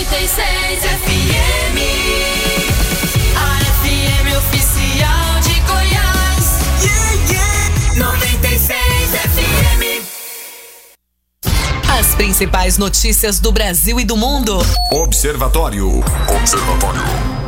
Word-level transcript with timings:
96 0.00 0.80
FM. 0.82 1.78
A 3.36 3.48
FM 3.82 4.36
oficial 4.38 5.40
de 5.42 5.60
Goiás. 5.60 6.46
Yeah, 6.82 7.12
yeah. 7.30 7.98
96 7.98 8.80
FM. 9.12 10.02
As 11.98 12.14
principais 12.14 12.78
notícias 12.78 13.40
do 13.40 13.52
Brasil 13.52 14.00
e 14.00 14.04
do 14.06 14.16
mundo. 14.16 14.56
Observatório. 14.90 16.02
Observatório. 16.34 17.39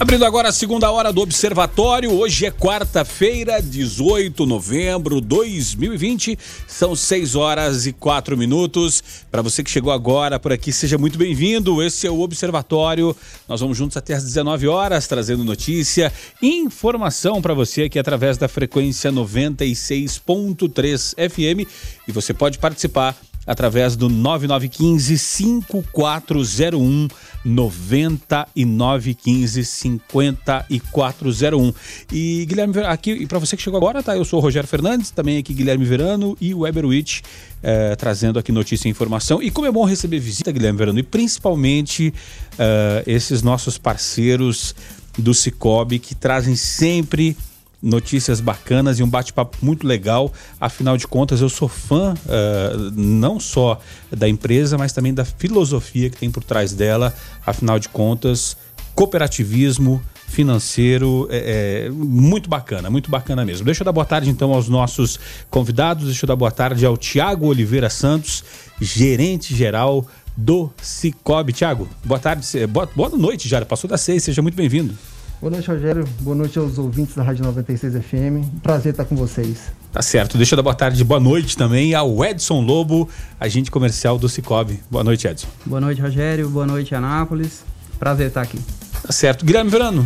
Abrindo 0.00 0.24
agora 0.24 0.50
a 0.50 0.52
segunda 0.52 0.88
hora 0.92 1.12
do 1.12 1.20
Observatório, 1.20 2.12
hoje 2.12 2.46
é 2.46 2.52
quarta-feira, 2.52 3.60
18 3.60 4.44
de 4.44 4.48
novembro 4.48 5.20
de 5.20 5.26
2020, 5.26 6.38
são 6.68 6.94
6 6.94 7.34
horas 7.34 7.84
e 7.84 7.92
4 7.92 8.36
minutos. 8.36 9.02
Para 9.28 9.42
você 9.42 9.60
que 9.60 9.68
chegou 9.68 9.90
agora 9.90 10.38
por 10.38 10.52
aqui, 10.52 10.72
seja 10.72 10.96
muito 10.96 11.18
bem-vindo. 11.18 11.82
Esse 11.82 12.06
é 12.06 12.10
o 12.12 12.20
Observatório. 12.20 13.16
Nós 13.48 13.60
vamos 13.60 13.76
juntos 13.76 13.96
até 13.96 14.14
às 14.14 14.22
19 14.22 14.68
horas, 14.68 15.08
trazendo 15.08 15.42
notícia 15.42 16.12
e 16.40 16.58
informação 16.58 17.42
para 17.42 17.52
você 17.52 17.82
aqui 17.82 17.98
através 17.98 18.38
da 18.38 18.46
frequência 18.46 19.10
96.3 19.10 21.14
FM. 21.28 21.68
E 22.06 22.12
você 22.12 22.32
pode 22.32 22.58
participar 22.58 23.16
através 23.48 23.96
do 23.96 24.08
9915 24.10 25.18
5401 25.18 27.08
9915 27.42 29.64
5401. 29.64 31.72
E 32.12 32.44
Guilherme, 32.46 32.80
aqui 32.80 33.26
para 33.26 33.38
você 33.38 33.56
que 33.56 33.62
chegou 33.62 33.78
agora, 33.78 34.02
tá? 34.02 34.14
Eu 34.14 34.26
sou 34.26 34.38
o 34.38 34.42
Rogério 34.42 34.68
Fernandes, 34.68 35.10
também 35.10 35.38
aqui 35.38 35.54
Guilherme 35.54 35.86
Verano 35.86 36.36
e 36.38 36.52
o 36.52 36.58
Weber 36.60 36.84
Witt, 36.84 37.22
eh, 37.62 37.96
trazendo 37.96 38.38
aqui 38.38 38.52
notícia 38.52 38.86
e 38.86 38.90
informação. 38.90 39.42
E 39.42 39.50
como 39.50 39.66
é 39.66 39.72
bom 39.72 39.86
receber 39.86 40.20
visita, 40.20 40.52
Guilherme 40.52 40.78
Verano, 40.78 40.98
e 40.98 41.02
principalmente 41.02 42.12
eh, 42.58 43.02
esses 43.06 43.42
nossos 43.42 43.78
parceiros 43.78 44.74
do 45.16 45.32
Cicobi 45.32 45.98
que 45.98 46.14
trazem 46.14 46.54
sempre 46.54 47.34
notícias 47.82 48.40
bacanas 48.40 48.98
e 48.98 49.02
um 49.02 49.08
bate-papo 49.08 49.56
muito 49.62 49.86
legal. 49.86 50.32
Afinal 50.60 50.96
de 50.96 51.06
contas, 51.06 51.40
eu 51.40 51.48
sou 51.48 51.68
fã 51.68 52.14
uh, 52.14 52.90
não 52.94 53.38
só 53.38 53.80
da 54.10 54.28
empresa, 54.28 54.76
mas 54.76 54.92
também 54.92 55.14
da 55.14 55.24
filosofia 55.24 56.10
que 56.10 56.16
tem 56.16 56.30
por 56.30 56.42
trás 56.42 56.72
dela. 56.72 57.14
Afinal 57.46 57.78
de 57.78 57.88
contas, 57.88 58.56
cooperativismo 58.94 60.02
financeiro 60.28 61.26
é, 61.30 61.86
é, 61.86 61.90
muito 61.90 62.50
bacana, 62.50 62.90
muito 62.90 63.10
bacana 63.10 63.44
mesmo. 63.44 63.64
Deixa 63.64 63.82
eu 63.82 63.84
dar 63.84 63.92
boa 63.92 64.04
tarde 64.04 64.28
então 64.28 64.52
aos 64.52 64.68
nossos 64.68 65.18
convidados. 65.48 66.06
Deixa 66.06 66.24
eu 66.24 66.28
dar 66.28 66.36
boa 66.36 66.50
tarde 66.50 66.84
ao 66.84 66.96
Tiago 66.96 67.46
Oliveira 67.46 67.88
Santos, 67.88 68.44
gerente 68.80 69.54
geral 69.54 70.06
do 70.36 70.70
Cicobi. 70.82 71.52
Tiago, 71.52 71.88
boa 72.04 72.20
tarde, 72.20 72.66
boa, 72.66 72.88
boa 72.94 73.08
noite 73.08 73.48
já, 73.48 73.64
passou 73.64 73.88
das 73.88 74.02
seis, 74.02 74.22
seja 74.22 74.42
muito 74.42 74.54
bem-vindo. 74.54 74.94
Boa 75.40 75.52
noite, 75.52 75.68
Rogério. 75.68 76.04
Boa 76.20 76.34
noite 76.34 76.58
aos 76.58 76.78
ouvintes 76.78 77.14
da 77.14 77.22
Rádio 77.22 77.44
96 77.44 77.94
FM. 77.94 78.60
Prazer 78.60 78.90
estar 78.90 79.04
com 79.04 79.14
vocês. 79.14 79.70
Tá 79.92 80.02
certo. 80.02 80.36
Deixa 80.36 80.54
eu 80.54 80.56
dar 80.56 80.64
boa 80.64 80.74
tarde, 80.74 81.04
boa 81.04 81.20
noite 81.20 81.56
também 81.56 81.94
ao 81.94 82.24
Edson 82.24 82.60
Lobo, 82.60 83.08
agente 83.38 83.70
comercial 83.70 84.18
do 84.18 84.28
Cicobi. 84.28 84.80
Boa 84.90 85.04
noite, 85.04 85.28
Edson. 85.28 85.46
Boa 85.64 85.80
noite, 85.80 86.00
Rogério. 86.00 86.50
Boa 86.50 86.66
noite, 86.66 86.92
Anápolis. 86.92 87.62
Prazer 88.00 88.26
estar 88.26 88.42
aqui. 88.42 88.58
Tá 89.00 89.12
certo. 89.12 89.46
Guilherme 89.46 89.70
Verano, 89.70 90.04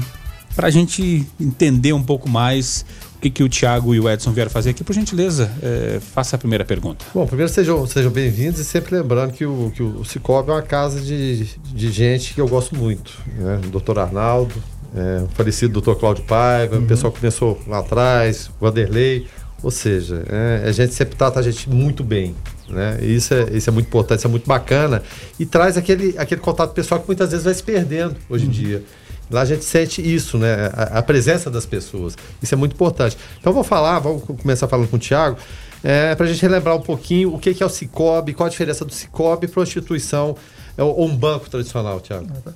para 0.55 0.69
a 0.69 0.71
gente 0.71 1.27
entender 1.41 1.95
um 1.95 2.03
pouco 2.03 2.29
mais 2.29 2.85
o 3.17 3.21
que, 3.21 3.31
que 3.31 3.43
o 3.43 3.49
Thiago 3.49 3.95
e 3.95 4.01
o 4.01 4.11
Edson 4.11 4.33
vieram 4.33 4.51
fazer 4.51 4.71
aqui, 4.71 4.85
por 4.85 4.93
gentileza, 4.93 5.51
é, 5.63 5.99
faça 5.99 6.37
a 6.37 6.39
primeira 6.39 6.65
pergunta. 6.65 7.07
Bom, 7.15 7.27
primeiro 7.27 7.51
sejam, 7.51 7.87
sejam 7.87 8.11
bem-vindos 8.11 8.61
e 8.61 8.65
sempre 8.67 8.97
lembrando 8.97 9.33
que 9.33 9.47
o, 9.47 9.73
que 9.75 9.83
o 9.83 10.05
Cicobi 10.05 10.51
é 10.51 10.53
uma 10.53 10.63
casa 10.63 11.01
de, 11.01 11.47
de 11.57 11.91
gente 11.91 12.35
que 12.35 12.41
eu 12.41 12.49
gosto 12.49 12.77
muito. 12.77 13.19
Né? 13.39 13.61
O 13.65 13.71
doutor 13.71 13.99
Arnaldo, 13.99 14.55
é, 14.95 15.23
o 15.23 15.29
falecido 15.29 15.73
doutor 15.73 15.97
Cláudio 15.99 16.25
Paiva, 16.25 16.77
uhum. 16.77 16.85
o 16.85 16.87
pessoal 16.87 17.13
começou 17.13 17.61
lá 17.67 17.79
atrás, 17.79 18.49
o 18.49 18.65
Vanderlei. 18.65 19.27
Ou 19.63 19.71
seja, 19.71 20.25
é, 20.29 20.69
a 20.69 20.73
gente 20.73 20.93
sempre 20.93 21.15
trata 21.15 21.39
a 21.39 21.43
gente 21.43 21.71
muito 21.71 22.03
bem. 22.03 22.35
Né? 22.69 22.99
E 23.01 23.15
isso 23.15 23.33
é, 23.33 23.45
isso 23.53 23.71
é 23.71 23.73
muito 23.73 23.87
importante, 23.87 24.19
isso 24.19 24.27
é 24.27 24.31
muito 24.31 24.47
bacana. 24.47 25.03
E 25.39 25.47
traz 25.47 25.77
aquele, 25.77 26.19
aquele 26.19 26.41
contato 26.41 26.73
pessoal 26.73 27.01
que 27.01 27.07
muitas 27.07 27.31
vezes 27.31 27.45
vai 27.45 27.55
se 27.55 27.63
perdendo 27.63 28.17
hoje 28.29 28.45
em 28.45 28.49
uhum. 28.49 28.53
dia. 28.53 28.85
Lá 29.31 29.43
a 29.43 29.45
gente 29.45 29.65
sente 29.65 30.03
isso, 30.03 30.37
né? 30.37 30.71
A, 30.75 30.99
a, 30.99 31.03
presença 31.03 31.49
das 31.49 31.65
pessoas. 31.65 32.17
Isso 32.43 32.55
é 32.55 32.57
muito 32.57 32.75
importante. 32.75 33.17
Então 33.41 33.53
vou 33.53 33.65
falar, 33.65 33.99
vamos 34.01 34.25
começar 34.25 34.67
falando 34.69 34.89
com 34.89 34.97
o 34.97 34.99
Tiago, 34.99 35.39
é, 35.83 36.15
para 36.15 36.27
a 36.27 36.29
gente 36.29 36.43
relembrar 36.43 36.77
um 36.77 36.83
pouquinho 36.83 37.33
o 37.33 37.39
que, 37.39 37.55
que 37.55 37.63
é 37.63 37.67
o 37.67 37.69
Cicobi, 37.69 38.35
qual 38.35 38.49
a 38.49 38.51
diferença 38.51 38.85
do 38.85 38.93
Cicobi 38.93 39.47
para 39.49 39.61
uma 39.61 39.65
instituição 39.65 40.37
ou 40.77 41.07
um 41.07 41.17
banco 41.17 41.49
tradicional, 41.49 42.01
Tiago. 42.01 42.27
Ah, 42.31 42.41
tá. 42.45 42.53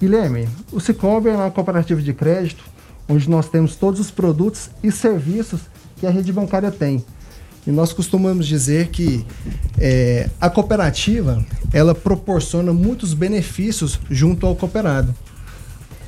Guilherme, 0.00 0.48
o 0.72 0.80
Cicobi 0.80 1.28
é 1.28 1.36
uma 1.36 1.50
cooperativa 1.50 2.00
de 2.00 2.14
crédito 2.14 2.64
onde 3.06 3.28
nós 3.28 3.48
temos 3.50 3.76
todos 3.76 4.00
os 4.00 4.10
produtos 4.10 4.70
e 4.82 4.90
serviços 4.90 5.60
que 5.98 6.06
a 6.06 6.10
rede 6.10 6.32
bancária 6.32 6.70
tem. 6.70 7.04
E 7.66 7.70
nós 7.70 7.92
costumamos 7.92 8.46
dizer 8.46 8.88
que 8.88 9.26
é, 9.78 10.30
a 10.40 10.48
cooperativa 10.48 11.44
ela 11.70 11.94
proporciona 11.94 12.72
muitos 12.72 13.12
benefícios 13.12 14.00
junto 14.10 14.46
ao 14.46 14.56
cooperado. 14.56 15.14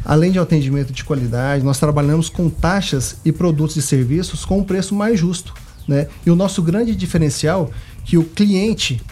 Além 0.04 0.32
de 0.32 0.38
atendimento 0.38 0.92
de 0.92 1.04
qualidade, 1.04 1.62
nós 1.62 1.78
trabalhamos 1.78 2.30
com 2.30 2.48
taxas 2.48 3.16
e 3.24 3.30
produtos 3.30 3.76
e 3.76 3.82
serviços 3.82 4.44
com 4.44 4.60
um 4.60 4.64
preço 4.64 4.94
mais 4.94 5.20
justo. 5.20 5.52
Né? 5.86 6.08
E 6.24 6.30
o 6.30 6.36
nosso 6.36 6.62
grande 6.62 6.96
diferencial 6.96 7.70
é 7.70 8.02
que 8.04 8.16
o 8.16 8.24
cliente, 8.24 9.02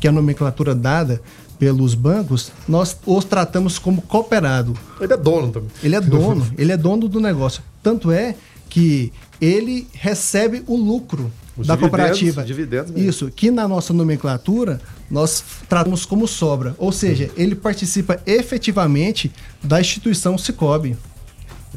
que 0.00 0.06
é 0.06 0.10
a 0.10 0.12
nomenclatura 0.12 0.74
dada, 0.74 1.20
pelos 1.62 1.94
bancos, 1.94 2.50
nós 2.66 2.96
os 3.06 3.24
tratamos 3.24 3.78
como 3.78 4.02
cooperado. 4.02 4.76
Ele 5.00 5.12
é 5.12 5.16
dono 5.16 5.52
também. 5.52 5.70
Ele 5.80 5.94
é 5.94 6.00
dono, 6.02 6.44
ele 6.58 6.72
é 6.72 6.76
dono 6.76 7.06
do 7.06 7.20
negócio. 7.20 7.62
Tanto 7.80 8.10
é 8.10 8.34
que 8.68 9.12
ele 9.40 9.86
recebe 9.92 10.64
o 10.66 10.76
lucro 10.76 11.30
os 11.56 11.68
da 11.68 11.76
cooperativa. 11.76 12.42
Dividendos. 12.42 13.00
Isso, 13.00 13.30
que 13.30 13.48
na 13.48 13.68
nossa 13.68 13.92
nomenclatura 13.92 14.80
nós 15.08 15.44
tratamos 15.68 16.04
como 16.04 16.26
sobra. 16.26 16.74
Ou 16.78 16.90
seja, 16.90 17.30
ele 17.36 17.54
participa 17.54 18.20
efetivamente 18.26 19.30
da 19.62 19.80
instituição 19.80 20.36
Cicobi. 20.36 20.96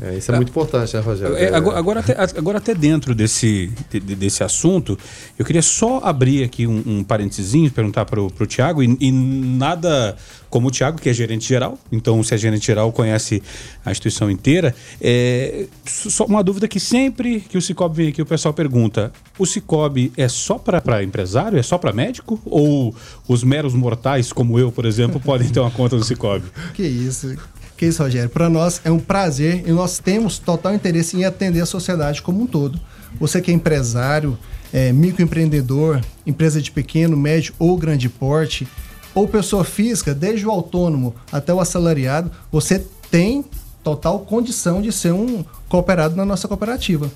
É, 0.01 0.17
isso 0.17 0.31
é, 0.31 0.35
muito 0.35 0.50
importante, 0.50 0.94
né, 0.95 1.01
Rogério? 1.01 1.38
É, 1.38 1.53
agora, 1.53 1.79
agora, 1.79 2.00
até, 2.01 2.38
agora, 2.38 2.57
até, 2.57 2.73
dentro 2.73 3.16
desse, 3.16 3.72
de, 3.89 4.00
desse 4.00 4.44
assunto, 4.44 4.97
eu 5.39 5.45
queria 5.45 5.61
só 5.61 6.01
abrir 6.03 6.44
aqui 6.44 6.67
um, 6.67 6.83
um 6.85 7.03
parentezinho, 7.03 7.72
perguntar 7.72 8.06
para 8.06 8.22
o 8.22 8.45
Tiago, 8.45 8.83
e, 8.83 8.97
e, 9.00 9.11
nada 9.11 10.17
como 10.50 10.67
o 10.67 10.72
Tiago, 10.72 11.00
que 11.00 11.09
é 11.09 11.13
gerente 11.13 11.47
geral, 11.47 11.78
então 11.91 12.22
se 12.23 12.33
é 12.33 12.38
gerente 12.38 12.66
geral, 12.66 12.91
conhece 12.91 13.41
a 13.85 13.91
instituição 13.91 14.29
inteira. 14.29 14.75
É, 15.01 15.66
só 15.85 16.25
uma 16.25 16.44
dúvida 16.44 16.67
que 16.67 16.79
sempre 16.79 17.39
que 17.41 17.57
o 17.57 17.62
Cicobi 17.62 17.95
vem 17.95 18.07
aqui, 18.09 18.22
o 18.22 18.25
pessoal 18.25 18.53
pergunta: 18.53 19.12
o 19.38 19.45
Cicobi 19.45 20.12
é 20.17 20.27
só 20.27 20.57
para 20.57 21.03
empresário? 21.03 21.57
É 21.57 21.63
só 21.63 21.77
para 21.77 21.94
médico? 21.94 22.39
Ou 22.45 22.94
os 23.27 23.44
meros 23.44 23.73
mortais, 23.73 24.31
como 24.31 24.59
eu, 24.59 24.72
por 24.72 24.85
exemplo, 24.85 25.19
podem 25.19 25.50
ter 25.50 25.59
uma 25.59 25.72
conta 25.72 25.95
no 25.95 26.03
Cicobi? 26.03 26.45
Que 26.73 26.83
isso. 26.83 27.35
Que 27.78 27.88
isso, 27.88 28.02
Rogério? 28.02 28.30
Para 28.30 28.50
nós 28.50 28.80
é 28.84 28.91
um 28.91 29.00
prazer 29.00 29.63
e 29.68 29.72
nós 29.72 30.00
temos 30.00 30.40
total 30.40 30.74
interesse 30.74 31.18
em 31.18 31.25
atender 31.25 31.62
a 31.62 31.66
sociedade 31.66 32.22
como 32.22 32.41
um 32.41 32.47
todo. 32.47 32.80
Você 33.19 33.41
que 33.41 33.52
é 33.52 33.53
empresário, 33.53 34.38
é, 34.72 34.94
microempreendedor, 34.94 36.02
empresa 36.25 36.62
de 36.62 36.72
pequeno, 36.72 37.18
médio 37.18 37.53
ou 37.59 37.78
grande 37.78 38.08
porte, 38.08 38.68
ou 39.13 39.28
pessoa 39.28 39.63
física, 39.63 40.13
desde 40.13 40.46
o 40.46 40.52
autônomo 40.52 41.16
até 41.31 41.53
o 41.53 41.59
assalariado, 41.59 42.31
você 42.52 42.86
tem 43.09 43.46
total 43.84 44.19
condição 44.19 44.81
de 44.81 44.92
ser 44.92 45.13
um 45.13 45.46
cooperado 45.69 46.16
na 46.16 46.25
nossa 46.25 46.47
cooperativa. 46.47 47.09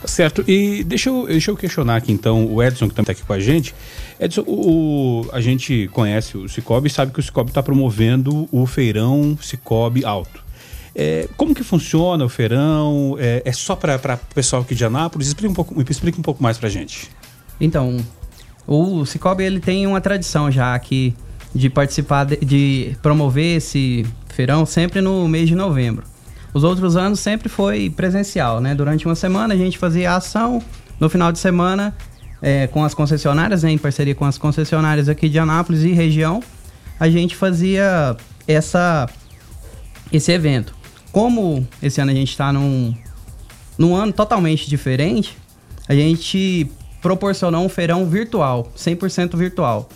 Tá 0.00 0.08
certo. 0.08 0.42
E 0.48 0.82
deixa 0.82 1.10
eu, 1.10 1.26
deixa 1.26 1.50
eu 1.50 1.56
questionar 1.56 1.96
aqui 1.96 2.10
então 2.10 2.46
o 2.46 2.62
Edson, 2.62 2.88
que 2.88 2.94
também 2.94 3.12
está 3.12 3.12
aqui 3.12 3.22
com 3.22 3.32
a 3.32 3.40
gente. 3.40 3.74
Edson, 4.18 4.42
o, 4.46 5.28
a 5.32 5.40
gente 5.40 5.88
conhece 5.92 6.38
o 6.38 6.48
Cicobi 6.48 6.88
e 6.88 6.90
sabe 6.90 7.12
que 7.12 7.20
o 7.20 7.22
Cicobi 7.22 7.50
está 7.50 7.62
promovendo 7.62 8.48
o 8.50 8.66
feirão 8.66 9.36
Cicobi 9.40 10.04
Alto. 10.04 10.42
É, 10.94 11.28
como 11.36 11.54
que 11.54 11.62
funciona 11.62 12.24
o 12.24 12.28
feirão? 12.28 13.16
É, 13.18 13.42
é 13.44 13.52
só 13.52 13.76
para 13.76 13.96
o 13.96 14.34
pessoal 14.34 14.62
aqui 14.62 14.74
de 14.74 14.84
Anápolis? 14.84 15.28
Explica 15.28 15.50
um 15.50 15.54
pouco, 15.54 15.82
explica 15.90 16.18
um 16.18 16.22
pouco 16.22 16.42
mais 16.42 16.56
para 16.56 16.68
a 16.68 16.70
gente. 16.70 17.10
Então, 17.60 17.98
o 18.66 19.04
Cicobi 19.04 19.44
ele 19.44 19.60
tem 19.60 19.86
uma 19.86 20.00
tradição 20.00 20.50
já 20.50 20.74
aqui 20.74 21.14
de 21.54 21.68
participar, 21.68 22.24
de, 22.24 22.36
de 22.36 22.96
promover 23.02 23.58
esse 23.58 24.06
feirão 24.28 24.64
sempre 24.64 25.00
no 25.00 25.28
mês 25.28 25.48
de 25.48 25.54
novembro. 25.54 26.09
Os 26.52 26.64
outros 26.64 26.96
anos 26.96 27.20
sempre 27.20 27.48
foi 27.48 27.90
presencial, 27.90 28.60
né? 28.60 28.74
Durante 28.74 29.06
uma 29.06 29.14
semana 29.14 29.54
a 29.54 29.56
gente 29.56 29.78
fazia 29.78 30.12
a 30.12 30.16
ação, 30.16 30.60
no 30.98 31.08
final 31.08 31.30
de 31.32 31.38
semana, 31.38 31.94
é, 32.42 32.66
com 32.66 32.84
as 32.84 32.94
concessionárias, 32.94 33.62
né? 33.62 33.70
em 33.70 33.78
parceria 33.78 34.14
com 34.14 34.24
as 34.24 34.36
concessionárias 34.36 35.08
aqui 35.08 35.28
de 35.28 35.38
Anápolis 35.38 35.82
e 35.82 35.92
região, 35.92 36.42
a 36.98 37.08
gente 37.08 37.36
fazia 37.36 38.16
essa, 38.46 39.08
esse 40.12 40.32
evento. 40.32 40.74
Como 41.12 41.66
esse 41.82 42.00
ano 42.00 42.10
a 42.10 42.14
gente 42.14 42.30
está 42.30 42.52
num, 42.52 42.94
num 43.78 43.94
ano 43.94 44.12
totalmente 44.12 44.68
diferente, 44.68 45.36
a 45.88 45.94
gente 45.94 46.70
proporcionou 47.00 47.64
um 47.64 47.68
feirão 47.68 48.06
virtual, 48.06 48.70
100% 48.76 49.36
virtual. 49.36 49.88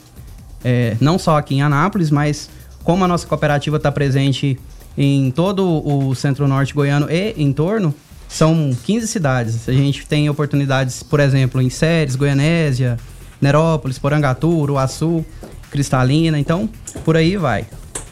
é, 0.65 0.97
não 1.01 1.19
só 1.19 1.37
aqui 1.37 1.57
em 1.57 1.63
Anápolis, 1.63 2.11
mas 2.11 2.49
como 2.83 3.05
a 3.05 3.09
nossa 3.09 3.27
cooperativa 3.27 3.77
está 3.77 3.93
presente 3.93 4.59
em 4.97 5.31
todo 5.31 5.87
o 5.87 6.15
centro-norte 6.15 6.73
goiano 6.73 7.09
e 7.11 7.35
em 7.37 7.53
torno, 7.53 7.95
são 8.29 8.71
15 8.85 9.07
cidades. 9.09 9.69
A 9.69 9.73
gente 9.73 10.07
tem 10.07 10.29
oportunidades, 10.29 11.03
por 11.03 11.21
exemplo, 11.21 11.61
em 11.61 11.71
Séries, 11.71 12.17
Goianésia, 12.17 12.99
Nerópolis, 13.41 13.99
Porangatu, 13.99 14.49
Uruaçu, 14.49 15.25
Cristalina, 15.71 16.39
então 16.39 16.69
por 17.05 17.17
aí 17.17 17.37
vai. 17.37 17.67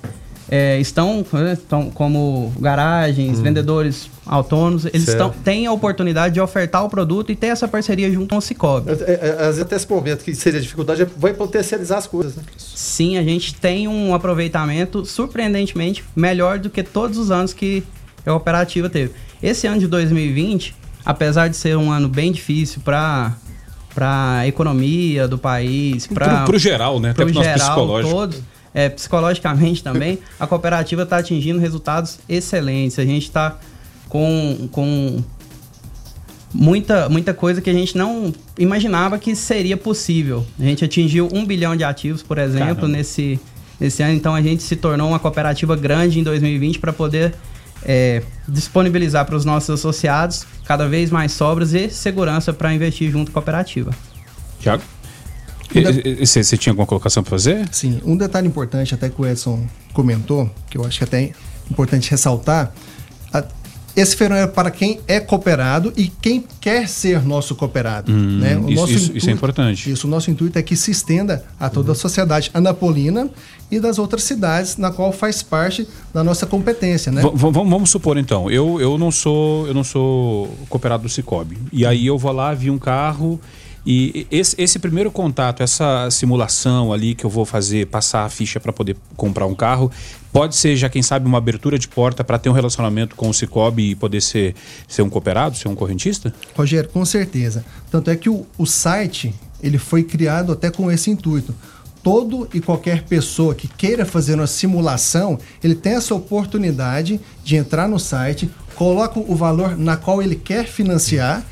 é, 0.50 0.81
estão, 0.81 1.26
né, 1.31 1.52
estão 1.52 1.90
como 1.90 2.50
garagens, 2.58 3.38
vendedores 3.38 4.08
autônomos, 4.25 4.87
eles 4.87 5.02
Certo. 5.02 5.26
estão, 5.26 5.43
têm 5.44 5.66
a 5.66 5.72
oportunidade 5.72 6.32
de 6.32 6.40
ofertar 6.40 6.82
o 6.87 6.88
produto 6.88 7.31
e 7.31 7.37
ter 7.37 7.49
essa 7.49 7.69
parceria 7.69 8.11
junto 8.11 8.31
com 8.31 8.38
o 8.38 8.40
Cicobi. 8.40 8.93
É, 8.93 8.94
é, 8.94 9.31
Às 9.40 9.46
vezes 9.56 9.61
até 9.61 9.76
esse 9.76 9.90
momento 9.90 10.25
que 10.25 10.34
seria 10.34 10.58
dificuldade, 10.58 11.02
é- 11.02 11.08
vai 11.19 11.34
potencializar 11.34 11.99
as 11.99 12.06
coisas, 12.06 12.34
né? 12.34 12.43
Sim, 12.56 13.19
a 13.19 13.22
gente 13.22 13.54
tem 13.56 13.87
um 13.87 14.14
aproveitamento 14.14 15.04
surpreendentemente 15.04 16.02
melhor 16.16 16.58
do 16.58 16.70
que 16.70 16.82
todos 16.82 17.19
os 17.19 17.31
anos 17.31 17.52
que 17.52 17.84
a 18.25 18.31
cooperativa 18.31 18.88
teve. 18.88 19.12
Esse 19.43 19.67
ano 19.67 19.79
de 19.79 19.87
2020, 19.87 20.75
apesar 21.05 21.49
de 21.49 21.56
ser 21.56 21.76
um 21.76 21.90
ano 21.90 22.08
bem 22.08 22.32
difícil 22.32 22.81
para 22.85 23.37
para 23.94 24.38
a 24.38 24.46
economia 24.46 25.26
do 25.26 25.37
país, 25.37 26.06
para 26.06 26.44
pro 26.44 26.56
geral, 26.56 27.00
né? 27.00 27.12
Pro 27.12 27.26
nosso 27.32 27.43
geral 27.43 28.00
todos, 28.02 28.40
é, 28.73 28.88
psicologicamente 28.88 29.82
também, 29.82 30.20
a 30.38 30.46
cooperativa 30.46 31.02
está 31.02 31.19
atingindo 31.19 31.58
resultados 31.58 32.20
excelentes. 32.29 32.96
A 32.99 33.05
gente 33.05 33.25
está 33.25 33.58
com, 34.08 34.69
com 34.70 35.20
muita, 36.55 37.08
muita 37.08 37.35
coisa 37.35 37.61
que 37.61 37.69
a 37.69 37.73
gente 37.73 37.96
não 37.96 38.32
imaginava 38.58 39.19
que 39.19 39.35
seria 39.35 39.76
possível. 39.76 40.46
A 40.58 40.62
gente 40.62 40.85
atingiu 40.85 41.29
um 41.32 41.44
bilhão 41.44 41.76
de 41.76 41.85
ativos, 41.85 42.23
por 42.23 42.38
exemplo, 42.38 42.76
Caramba. 42.76 42.88
nesse, 42.88 43.40
nesse 43.81 44.02
ano. 44.02 44.14
Então 44.14 44.35
a 44.35 44.43
gente 44.43 44.62
se 44.62 44.76
tornou 44.76 45.08
uma 45.08 45.19
cooperativa 45.19 45.75
grande 45.75 46.20
em 46.20 46.23
2020 46.23 46.79
para 46.79 46.93
poder 46.93 47.35
é, 47.84 48.22
disponibilizar 48.48 49.25
para 49.25 49.36
os 49.36 49.44
nossos 49.44 49.70
associados 49.70 50.46
cada 50.64 50.88
vez 50.88 51.10
mais 51.10 51.32
sobras 51.32 51.72
e 51.75 51.88
segurança 51.90 52.52
para 52.52 52.72
investir 52.75 53.10
junto 53.10 53.30
com 53.32 53.38
a 53.38 53.42
cooperativa. 53.42 53.90
Tiago? 54.60 54.82
Você 56.20 56.56
tinha 56.56 56.72
alguma 56.72 56.86
colocação 56.86 57.22
para 57.22 57.30
fazer? 57.30 57.69
Sim, 57.72 58.00
um 58.04 58.16
detalhe 58.16 58.48
importante, 58.48 58.94
até 58.94 59.08
que 59.08 59.20
o 59.20 59.26
Edson 59.26 59.66
comentou, 59.92 60.50
que 60.70 60.78
eu 60.78 60.84
acho 60.84 60.98
que 60.98 61.04
até 61.04 61.25
é 61.25 61.32
importante 61.70 62.10
ressaltar, 62.10 62.72
a- 63.32 63.44
esse 63.98 64.14
feirão 64.16 64.36
é 64.36 64.46
para 64.46 64.70
quem 64.70 65.00
é 65.06 65.18
cooperado 65.20 65.92
e 65.96 66.08
quem 66.08 66.44
quer 66.60 66.88
ser 66.88 67.24
nosso 67.24 67.54
cooperado. 67.54 68.12
né? 68.12 68.56
Hum, 68.56 68.68
isso- 68.68 68.90
isso- 68.90 69.16
isso 69.16 69.30
é 69.30 69.32
importante. 69.32 69.90
Isso, 69.90 70.06
o 70.06 70.10
nosso 70.10 70.30
intuito 70.30 70.58
é 70.58 70.62
que 70.62 70.76
se 70.76 70.90
estenda 70.90 71.44
a 71.58 71.68
toda 71.68 71.92
a 71.92 71.94
sociedade 71.94 72.50
anapolina 72.54 73.28
e 73.70 73.78
das 73.80 73.98
outras 73.98 74.22
cidades 74.24 74.76
na 74.76 74.90
qual 74.90 75.12
faz 75.12 75.42
parte 75.42 75.86
da 76.14 76.22
nossa 76.24 76.46
competência. 76.46 77.12
Né? 77.12 77.22
V- 77.22 77.30
vamos 77.50 77.90
supor 77.90 78.16
então, 78.16 78.50
eu, 78.50 78.80
eu 78.80 78.96
não 78.98 79.10
sou 79.10 79.66
eu 79.66 79.74
não 79.74 79.84
sou 79.84 80.48
cooperado 80.68 81.02
do 81.04 81.08
Cicobi. 81.08 81.58
E 81.72 81.84
aí 81.84 82.06
eu 82.06 82.16
vou 82.18 82.32
lá, 82.32 82.54
vi 82.54 82.70
um 82.70 82.78
carro 82.78 83.40
e 83.86 84.26
esse, 84.30 84.54
esse 84.58 84.78
primeiro 84.78 85.10
contato, 85.10 85.62
essa 85.62 86.10
simulação 86.10 86.92
ali 86.92 87.14
que 87.14 87.25
eu 87.25 87.30
vou 87.30 87.44
fazer, 87.44 87.86
passar 87.86 88.25
a 88.25 88.28
ficha 88.28 88.60
para 88.60 88.72
poder 88.72 88.96
comprar 89.16 89.46
um 89.46 89.54
carro, 89.54 89.90
pode 90.32 90.56
ser 90.56 90.76
já 90.76 90.88
quem 90.88 91.02
sabe 91.02 91.26
uma 91.26 91.38
abertura 91.38 91.78
de 91.78 91.88
porta 91.88 92.22
para 92.22 92.38
ter 92.38 92.48
um 92.48 92.52
relacionamento 92.52 93.14
com 93.16 93.28
o 93.28 93.34
Cicobi 93.34 93.90
e 93.90 93.94
poder 93.94 94.20
ser, 94.20 94.54
ser 94.86 95.02
um 95.02 95.08
cooperado, 95.08 95.56
ser 95.56 95.69
um 95.69 95.75
correntista? 95.75 96.34
Rogério, 96.54 96.88
com 96.90 97.04
certeza. 97.04 97.64
Tanto 97.90 98.10
é 98.10 98.16
que 98.16 98.28
o, 98.28 98.46
o 98.56 98.66
site 98.66 99.34
ele 99.62 99.78
foi 99.78 100.02
criado 100.02 100.52
até 100.52 100.70
com 100.70 100.90
esse 100.90 101.10
intuito. 101.10 101.54
Todo 102.02 102.48
e 102.54 102.60
qualquer 102.60 103.02
pessoa 103.02 103.54
que 103.54 103.66
queira 103.66 104.06
fazer 104.06 104.34
uma 104.34 104.46
simulação, 104.46 105.38
ele 105.62 105.75
tem 105.75 105.94
essa 105.94 106.14
oportunidade 106.14 107.20
de 107.42 107.56
entrar 107.56 107.88
no 107.88 107.98
site, 107.98 108.48
coloca 108.75 109.19
o 109.19 109.34
valor 109.34 109.76
na 109.76 109.96
qual 109.96 110.22
ele 110.22 110.36
quer 110.36 110.66
financiar 110.66 111.44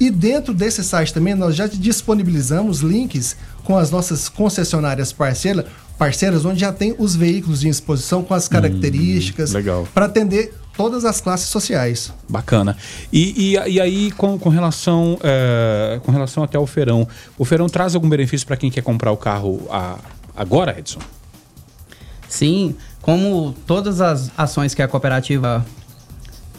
e 0.00 0.10
dentro 0.10 0.52
desse 0.54 0.82
site 0.82 1.12
também 1.14 1.34
nós 1.34 1.54
já 1.54 1.66
disponibilizamos 1.66 2.80
links 2.80 3.36
com 3.64 3.76
as 3.76 3.90
nossas 3.90 4.28
concessionárias 4.28 5.12
parceiras, 5.12 5.66
parceiras 5.98 6.44
onde 6.46 6.60
já 6.60 6.72
tem 6.72 6.94
os 6.98 7.14
veículos 7.14 7.62
em 7.62 7.68
exposição 7.68 8.22
com 8.24 8.32
as 8.32 8.48
características 8.48 9.52
legal. 9.52 9.86
para 9.92 10.06
atender 10.06 10.54
todas 10.74 11.04
as 11.04 11.20
classes 11.20 11.48
sociais. 11.50 12.10
Bacana. 12.26 12.74
E, 13.12 13.52
e, 13.54 13.72
e 13.72 13.78
aí, 13.80 14.10
com, 14.12 14.38
com 14.38 14.48
relação 14.48 15.18
eh, 15.22 16.00
com 16.02 16.10
relação 16.10 16.42
até 16.42 16.56
ao 16.56 16.66
feirão, 16.66 17.06
o 17.36 17.44
feirão 17.44 17.68
traz 17.68 17.94
algum 17.94 18.08
benefício 18.08 18.46
para 18.46 18.56
quem 18.56 18.70
quer 18.70 18.80
comprar 18.82 19.12
o 19.12 19.16
carro 19.18 19.60
a- 19.70 19.98
agora, 20.34 20.78
Edson? 20.78 21.00
Sim, 22.26 22.74
como 23.02 23.54
todas 23.66 24.00
as 24.00 24.30
ações 24.38 24.72
que 24.74 24.80
a 24.80 24.88
cooperativa 24.88 25.66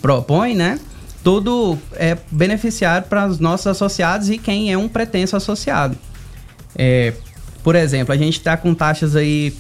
propõe, 0.02 0.54
né? 0.54 0.80
Tudo 1.24 1.78
é 1.94 2.18
beneficiário 2.32 3.08
para 3.08 3.28
os 3.28 3.40
nossos 3.40 3.68
associados 3.68 4.30
e 4.30 4.38
quem 4.38 4.72
é 4.74 4.78
um 4.78 4.88
pretenso 4.88 5.36
associado. 5.36 5.96
É, 6.76 7.14
por 7.64 7.76
exemplo, 7.76 8.14
a 8.14 8.18
gente 8.18 8.38
está 8.38 8.58
com 8.58 8.74
taxas 8.74 9.16
aí 9.16 9.54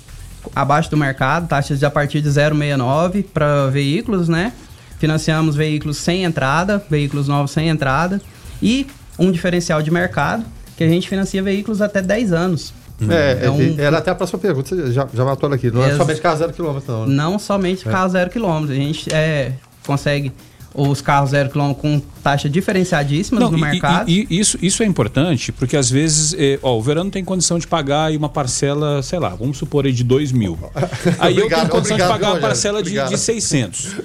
abaixo 0.55 0.89
do 0.89 0.97
mercado, 0.97 1.47
taxas 1.47 1.77
de 1.77 1.85
a 1.85 1.91
partir 1.91 2.21
de 2.21 2.29
0,69 2.29 3.23
para 3.31 3.67
veículos, 3.67 4.27
né? 4.27 4.53
Financiamos 4.97 5.55
veículos 5.55 5.97
sem 5.97 6.23
entrada, 6.23 6.83
veículos 6.89 7.27
novos 7.27 7.51
sem 7.51 7.69
entrada 7.69 8.19
e 8.61 8.87
um 9.19 9.31
diferencial 9.31 9.81
de 9.83 9.91
mercado 9.91 10.43
que 10.77 10.83
a 10.83 10.87
gente 10.87 11.07
financia 11.07 11.43
veículos 11.43 11.79
até 11.81 12.01
10 12.01 12.33
anos. 12.33 12.73
É, 13.09 13.45
É 13.45 13.49
um- 13.51 13.79
era 13.79 13.97
até 13.99 14.09
a 14.11 14.15
próxima 14.15 14.39
pergunta, 14.39 14.91
já, 14.91 15.07
já 15.13 15.25
matou 15.25 15.47
ela 15.47 15.55
aqui. 15.55 15.69
Não 15.71 15.83
é 15.83 15.89
Ex- 15.89 15.97
somente 15.97 16.21
carro 16.21 16.37
zero 16.37 16.53
quilômetro, 16.53 16.91
não. 16.91 17.05
né? 17.07 17.15
Não 17.15 17.39
somente 17.39 17.83
carro 17.83 18.09
zero 18.09 18.29
quilômetro. 18.29 18.71
A 18.73 18.77
gente 18.77 19.11
é, 19.13 19.53
consegue 19.85 20.31
os 20.73 21.01
carros 21.01 21.31
zero 21.31 21.49
quilômetro 21.49 21.81
com 21.81 22.01
taxa 22.23 22.49
diferenciadíssimas 22.49 23.49
no 23.49 23.57
e- 23.57 23.61
mercado. 23.61 24.09
E, 24.09 24.27
e 24.29 24.39
isso, 24.39 24.57
isso 24.61 24.83
é 24.83 24.85
importante, 24.85 25.51
porque 25.51 25.75
às 25.75 25.89
vezes, 25.89 26.33
eh, 26.37 26.59
ó, 26.61 26.77
o 26.77 26.81
verano 26.81 27.09
tem 27.09 27.23
condição 27.23 27.57
de 27.57 27.67
pagar 27.67 28.05
aí 28.05 28.17
uma 28.17 28.29
parcela, 28.29 29.01
sei 29.01 29.19
lá, 29.19 29.29
vamos 29.29 29.57
supor 29.57 29.85
aí 29.85 29.91
de 29.91 30.03
2 30.03 30.31
mil. 30.31 30.57
Aí 31.19 31.35
eu 31.37 31.45
Obrigado, 31.45 31.59
tenho 31.61 31.71
condição 31.71 31.97
de 31.97 32.03
obrigado, 32.03 32.19
pagar 32.21 32.33
uma 32.33 32.39
parcela 32.39 32.81
de, 32.81 32.89
Obrigado. 32.89 33.09
de 33.09 33.17
600. 33.17 33.95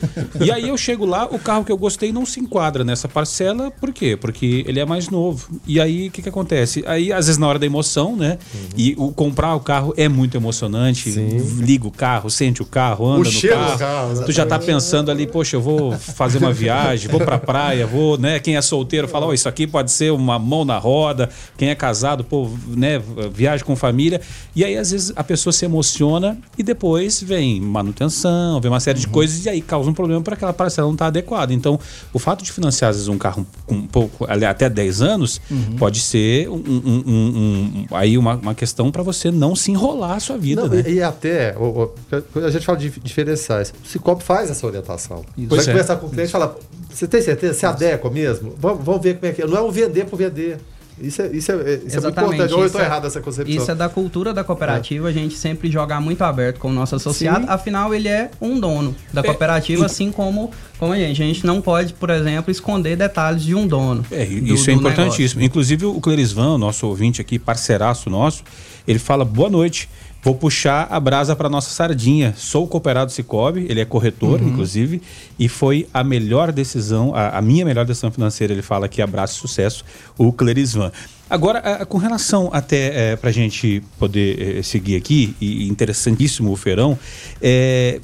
E 0.41 0.51
aí 0.51 0.69
eu 0.69 0.77
chego 0.77 1.05
lá, 1.05 1.27
o 1.27 1.39
carro 1.39 1.65
que 1.65 1.71
eu 1.73 1.77
gostei 1.77 2.13
não 2.13 2.25
se 2.27 2.41
enquadra 2.41 2.85
nessa 2.85 3.09
parcela, 3.09 3.71
por 3.71 3.93
quê? 3.93 4.17
Porque 4.17 4.65
ele 4.67 4.81
é 4.81 4.85
mais 4.85 5.09
novo. 5.09 5.49
E 5.67 5.81
aí 5.81 6.09
o 6.09 6.11
que, 6.11 6.23
que 6.23 6.29
acontece? 6.29 6.83
Aí 6.87 7.13
às 7.13 7.27
vezes 7.27 7.39
na 7.39 7.47
hora 7.47 7.59
da 7.59 7.67
emoção, 7.67 8.17
né? 8.17 8.39
E 8.77 8.95
o 8.99 9.13
comprar 9.13 9.55
o 9.55 9.61
carro 9.61 9.93
é 9.97 10.09
muito 10.09 10.37
emocionante. 10.37 11.11
Liga 11.11 11.87
o 11.87 11.91
carro, 11.91 12.31
sente 12.31 12.63
o 12.63 12.67
carro, 12.67 13.07
anda 13.07 13.19
no 13.19 13.25
cheiro 13.25 13.57
do 13.57 13.65
carro. 13.65 13.79
carro, 13.79 14.25
tu 14.25 14.33
já 14.33 14.47
tá 14.47 14.59
pensando 14.59 15.11
ali, 15.11 15.27
poxa, 15.27 15.57
eu 15.57 15.61
vou 15.61 15.93
fazer 15.93 16.39
uma 16.39 16.53
viagem, 16.57 17.09
vou 17.11 17.21
pra 17.21 17.39
praia, 17.39 17.87
vou, 17.87 18.19
né? 18.19 18.41
Quem 18.41 18.57
é 18.57 18.63
solteiro 18.63 19.07
fala, 19.07 19.27
ó, 19.27 19.33
isso 19.33 19.49
aqui 19.49 19.67
pode 19.67 19.91
ser 19.93 20.11
uma 20.13 20.39
mão 20.39 20.65
na 20.65 20.79
roda. 20.79 21.29
Quem 21.57 21.69
é 21.71 21.75
casado, 21.75 22.25
pô, 22.25 22.51
né, 22.67 23.01
viaja 23.33 23.65
com 23.65 23.77
família. 23.77 24.21
E 24.55 24.65
aí, 24.65 24.77
às 24.77 24.91
vezes, 24.91 25.13
a 25.15 25.23
pessoa 25.23 25.53
se 25.53 25.65
emociona 25.65 26.39
e 26.59 26.63
depois 26.63 27.23
vem 27.23 27.61
manutenção, 27.61 28.61
vem 28.61 28.71
uma 28.71 28.81
série 28.81 28.99
de 28.99 29.09
coisas 29.09 29.45
e 29.45 29.49
aí 29.49 29.61
causa 29.61 29.89
um 29.91 29.95
problema 29.95 30.21
para 30.23 30.35
aquela 30.35 30.53
parcela 30.53 30.87
não 30.87 30.95
estar 30.95 31.07
adequada. 31.07 31.53
Então, 31.53 31.79
o 32.13 32.19
fato 32.19 32.43
de 32.45 32.51
financiar, 32.53 32.91
às 32.91 32.97
vezes, 32.97 33.09
um 33.09 33.19
carro 33.19 33.47
com 33.67 33.75
um 33.75 33.87
pouco, 33.87 34.27
até 34.29 34.69
10 34.69 35.03
anos, 35.03 35.41
pode 35.79 36.01
ser 36.01 36.49
um- 36.49 36.55
um- 36.57 37.03
um- 37.07 37.87
aí 37.93 38.17
uma, 38.19 38.35
uma 38.37 38.55
questão 38.55 38.91
para 38.91 39.03
você 39.03 39.31
não 39.31 39.55
se 39.55 39.71
enrolar 39.71 40.13
a 40.13 40.21
sua 40.21 40.37
vida, 40.39 40.63
Não, 40.63 40.69
né? 40.69 40.85
e, 40.87 40.95
e 40.95 41.03
até, 41.03 41.55
o- 41.59 41.83
o- 41.85 41.95
quando 42.33 42.45
a 42.47 42.51
gente 42.51 42.65
fala 42.65 42.79
de 42.79 42.91
diferenciais, 43.01 43.73
o 43.85 43.89
Cicobi 43.89 44.23
faz 44.23 44.51
essa 44.51 44.67
orientação. 44.67 45.25
Vai 45.37 45.47
Pois 45.49 45.67
é. 45.69 45.71
conversar 45.73 45.97
com 45.97 46.07
o 46.07 46.11
cliente 46.11 46.29
e 46.29 46.33
fala, 46.49 46.59
você 46.91 47.07
tem 47.07 47.21
certeza? 47.23 47.55
Você 47.55 47.67
adequa 47.67 48.11
mesmo? 48.11 48.55
Vamos, 48.59 48.85
vamos 48.85 49.03
ver 49.03 49.15
como 49.19 49.31
é 49.31 49.35
que 49.35 49.43
é. 49.43 49.47
Não 49.47 49.57
é 49.57 49.63
um 49.63 49.71
vender 49.71 50.05
por 50.07 50.17
vender. 50.17 50.59
Isso 50.99 51.21
é, 51.21 51.27
isso 51.27 51.53
é, 51.53 51.75
isso 51.87 51.99
é 51.99 52.01
muito 52.01 52.09
importante. 52.09 52.53
Ou 52.55 52.61
eu 52.61 52.65
isso 52.65 52.67
estou 52.69 52.81
é- 52.81 52.85
errado 52.85 53.07
essa 53.07 53.21
concepção. 53.21 53.55
Isso 53.55 53.71
é 53.71 53.75
da 53.75 53.87
cultura 53.87 54.33
da 54.33 54.43
cooperativa, 54.43 55.09
a 55.09 55.13
gente 55.13 55.37
sempre 55.37 55.71
jogar 55.71 56.01
muito 56.01 56.25
aberto 56.25 56.59
com 56.59 56.69
o 56.71 56.73
nosso 56.73 56.97
associado, 56.97 57.45
Sim. 57.45 57.51
afinal 57.53 57.93
ele 57.95 58.09
é 58.09 58.31
um 58.41 58.59
dono 58.59 58.97
da 59.13 59.23
cooperativa, 59.23 59.85
assim 59.85 60.11
como, 60.11 60.51
como 60.79 60.95
a 60.95 60.97
gente. 60.97 61.23
A 61.23 61.27
gente 61.27 61.45
não 61.45 61.61
pode, 61.61 61.93
por 61.93 62.09
exemplo, 62.09 62.51
esconder 62.51 62.97
detalhes 62.97 63.43
de 63.43 63.55
um 63.55 63.67
dono. 63.67 64.07
É, 64.11 64.25
do- 64.25 64.55
isso 64.55 64.71
é 64.71 64.73
do 64.73 64.79
importantíssimo. 64.81 65.43
Inclusive, 65.43 65.85
o 65.85 66.01
Clerisvan, 66.01 66.57
nosso 66.57 66.87
ouvinte 66.87 67.21
aqui, 67.21 67.39
parceiraço 67.39 68.09
nosso, 68.09 68.43
ele 68.89 68.99
fala: 68.99 69.23
boa 69.23 69.51
noite. 69.51 69.91
Vou 70.27 70.35
puxar 70.35 70.89
a 70.91 70.99
brasa 70.99 71.37
para 71.37 71.49
nossa 71.49 71.71
sardinha. 71.71 72.35
Sou 72.37 72.67
cooperado 72.67 73.13
Cicobi, 73.13 73.65
ele 73.69 73.81
é 73.81 73.85
corretor, 73.85 74.41
Uhum. 74.43 74.49
inclusive, 74.49 75.01
e 75.39 75.49
foi 75.49 75.87
a 75.95 76.03
melhor 76.03 76.51
decisão, 76.51 77.15
a, 77.15 77.39
a 77.39 77.41
minha 77.41 77.65
melhor 77.65 77.85
decisão 77.87 78.11
financeira. 78.11 78.53
Ele 78.53 78.61
fala 78.61 78.89
que 78.89 79.01
abraço 79.01 79.37
e 79.37 79.39
sucesso, 79.41 79.85
o 80.19 80.33
Clerisvan. 80.33 80.91
Agora, 81.31 81.61
a- 81.61 81.87
com 81.87 81.97
relação 81.97 82.51
até 82.53 83.15
para 83.15 83.31
a 83.31 83.33
gente 83.33 83.81
poder 84.01 84.59
eh, 84.59 84.63
seguir 84.65 84.97
aqui, 84.97 85.37
e 85.41 85.69
interessantíssimo 85.69 86.51
o 86.51 86.57
feirão, 86.57 86.99
é, 87.41 88.01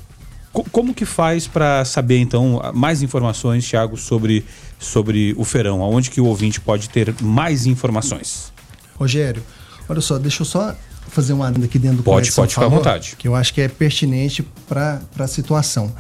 Co- 0.53 0.65
Como 0.71 0.95
que 0.95 1.05
faz 1.07 1.49
para 1.49 1.85
saber, 1.85 2.19
então, 2.19 2.61
mais 2.73 3.03
informações, 3.03 3.67
Thiago, 3.69 3.97
sobre, 3.97 4.45
sobre 4.79 5.35
o 5.37 5.43
feirão? 5.45 5.83
Aonde 5.83 6.09
que 6.09 6.21
o 6.21 6.27
ouvinte 6.27 6.61
pode 6.61 6.89
ter 6.89 7.13
mais 7.21 7.67
informações? 7.67 8.53
Rogério, 8.95 9.43
olha 9.89 10.01
só, 10.01 10.19
deixa 10.19 10.43
eu 10.43 10.47
só 10.47 10.77
fazer 11.13 11.33
uma 11.35 11.49
aqui 11.49 11.79
dentro 11.79 11.99
do 11.99 12.03
Pode, 12.03 12.33
pode 12.33 12.55
ficar 12.55 12.67
à 12.67 12.69
vontade. 12.69 13.15
Que 13.19 13.29
eu 13.29 13.35
acho 13.35 13.53
que 13.53 13.61
é 13.61 13.69
pertinente 13.69 14.43
para 14.67 15.01
a 15.19 15.27
situação. 15.27 15.93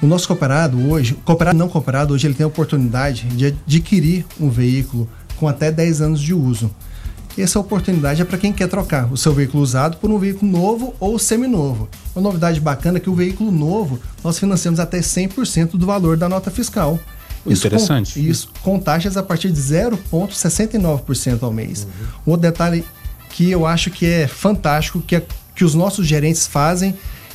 O 0.00 0.06
nosso 0.06 0.26
cooperado 0.26 0.90
hoje, 0.90 1.12
o 1.12 1.16
cooperado 1.16 1.58
não 1.58 1.68
cooperado, 1.68 2.14
hoje 2.14 2.26
ele 2.26 2.34
tem 2.34 2.44
a 2.44 2.46
oportunidade 2.46 3.26
de 3.28 3.46
adquirir 3.46 4.24
um 4.40 4.48
veículo 4.48 5.08
com 5.36 5.46
até 5.46 5.70
10 5.70 6.00
anos 6.00 6.20
de 6.20 6.32
uso. 6.32 6.70
Essa 7.36 7.60
oportunidade 7.60 8.20
é 8.20 8.24
para 8.24 8.38
quem 8.38 8.52
quer 8.52 8.68
trocar 8.68 9.12
o 9.12 9.16
seu 9.16 9.32
veículo 9.32 9.62
usado 9.62 9.98
por 9.98 10.10
um 10.10 10.18
veículo 10.18 10.50
novo 10.50 10.94
ou 10.98 11.18
seminovo. 11.18 11.88
Uma 12.14 12.22
novidade 12.22 12.60
bacana 12.60 12.98
é 12.98 13.00
que 13.00 13.10
o 13.10 13.14
veículo 13.14 13.52
novo 13.52 14.00
nós 14.24 14.38
financiamos 14.38 14.80
até 14.80 14.98
100% 14.98 15.72
do 15.72 15.86
valor 15.86 16.16
da 16.16 16.28
nota 16.28 16.50
fiscal. 16.50 16.98
Interessante. 17.46 18.14
Com, 18.14 18.20
isso, 18.20 18.48
com 18.62 18.78
taxas 18.78 19.16
a 19.16 19.22
partir 19.22 19.50
de 19.50 19.60
0,69% 19.60 21.42
ao 21.42 21.52
mês. 21.52 21.86
Um 22.26 22.32
outro 22.32 22.42
detalhe 22.42 22.84
que 23.30 23.50
eu 23.50 23.66
acho 23.66 23.90
que 23.90 24.06
é 24.06 24.26
fantástico, 24.26 25.00
que, 25.00 25.16
é, 25.16 25.22
que 25.54 25.64
os 25.64 25.74
nossos 25.74 26.06
gerentes 26.06 26.46
fazem 26.46 26.94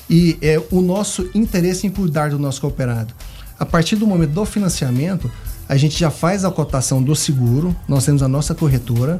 e 0.10 0.38
é 0.42 0.62
o 0.72 0.82
nosso 0.82 1.30
interesse 1.34 1.88
em 1.88 1.90
cuidar 1.90 2.30
do 2.30 2.40
nosso 2.40 2.62
cooperado. 2.62 3.14
A 3.58 3.66
partir 3.66 3.96
do 3.96 4.06
momento 4.06 4.32
do 4.32 4.46
financiamento, 4.46 5.32
a 5.68 5.78
gente 5.78 5.98
já 5.98 6.12
faz 6.12 6.44
a 6.44 6.52
cotação 6.52 7.02
do 7.02 7.16
seguro, 7.16 7.76
nós 7.88 8.06
temos 8.06 8.22
a 8.22 8.28
nossa 8.28 8.54
corretora, 8.54 9.20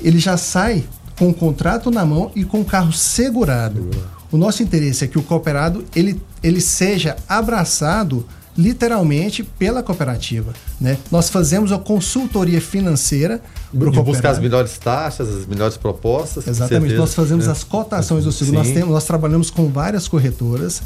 ele 0.00 0.18
já 0.18 0.36
sai 0.36 0.84
com 1.18 1.28
o 1.28 1.34
contrato 1.34 1.90
na 1.90 2.04
mão 2.04 2.30
e 2.34 2.44
com 2.44 2.62
o 2.62 2.64
carro 2.64 2.92
segurado. 2.92 3.90
O 4.32 4.36
nosso 4.36 4.62
interesse 4.62 5.04
é 5.04 5.08
que 5.08 5.18
o 5.18 5.22
cooperado 5.22 5.84
ele, 5.94 6.20
ele 6.42 6.60
seja 6.60 7.16
abraçado 7.28 8.26
literalmente 8.56 9.42
pela 9.42 9.82
cooperativa. 9.82 10.52
Né? 10.80 10.98
Nós 11.10 11.28
fazemos 11.28 11.72
a 11.72 11.78
consultoria 11.78 12.60
financeira 12.60 13.40
de 13.72 14.02
buscar 14.02 14.30
as 14.30 14.38
melhores 14.38 14.76
taxas, 14.78 15.28
as 15.28 15.46
melhores 15.46 15.76
propostas. 15.76 16.46
Exatamente. 16.46 16.94
Nós 16.94 17.14
fazemos 17.14 17.46
né? 17.46 17.52
as 17.52 17.64
cotações 17.64 18.24
do 18.24 18.32
seguro. 18.32 18.58
Nós, 18.58 18.68
Sim. 18.68 18.74
temos, 18.74 18.90
nós 18.90 19.04
trabalhamos 19.04 19.50
com 19.50 19.68
várias 19.68 20.08
corretoras. 20.08 20.82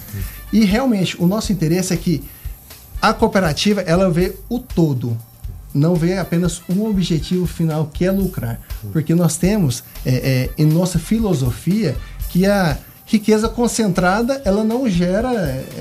E 0.53 0.65
realmente, 0.65 1.21
o 1.21 1.27
nosso 1.27 1.53
interesse 1.53 1.93
é 1.93 1.97
que 1.97 2.23
a 3.01 3.13
cooperativa 3.13 3.81
ela 3.83 4.11
vê 4.11 4.35
o 4.49 4.59
todo. 4.59 5.17
Não 5.73 5.97
vê 5.97 6.17
apenas 6.17 6.63
um 6.69 6.87
objetivo 6.87 7.47
final 7.47 7.91
que 7.93 8.05
é 8.05 8.11
lucrar. 8.11 8.61
Porque 8.93 9.15
nós 9.15 9.37
temos 9.37 9.83
é, 10.07 10.15
é, 10.15 10.51
em 10.57 10.67
nossa 10.67 10.99
filosofia 10.99 11.97
que 12.31 12.47
a 12.47 12.79
riqueza 13.07 13.49
concentrada 13.49 14.41
ela 14.45 14.65
não 14.65 14.89
gera, 14.89 15.31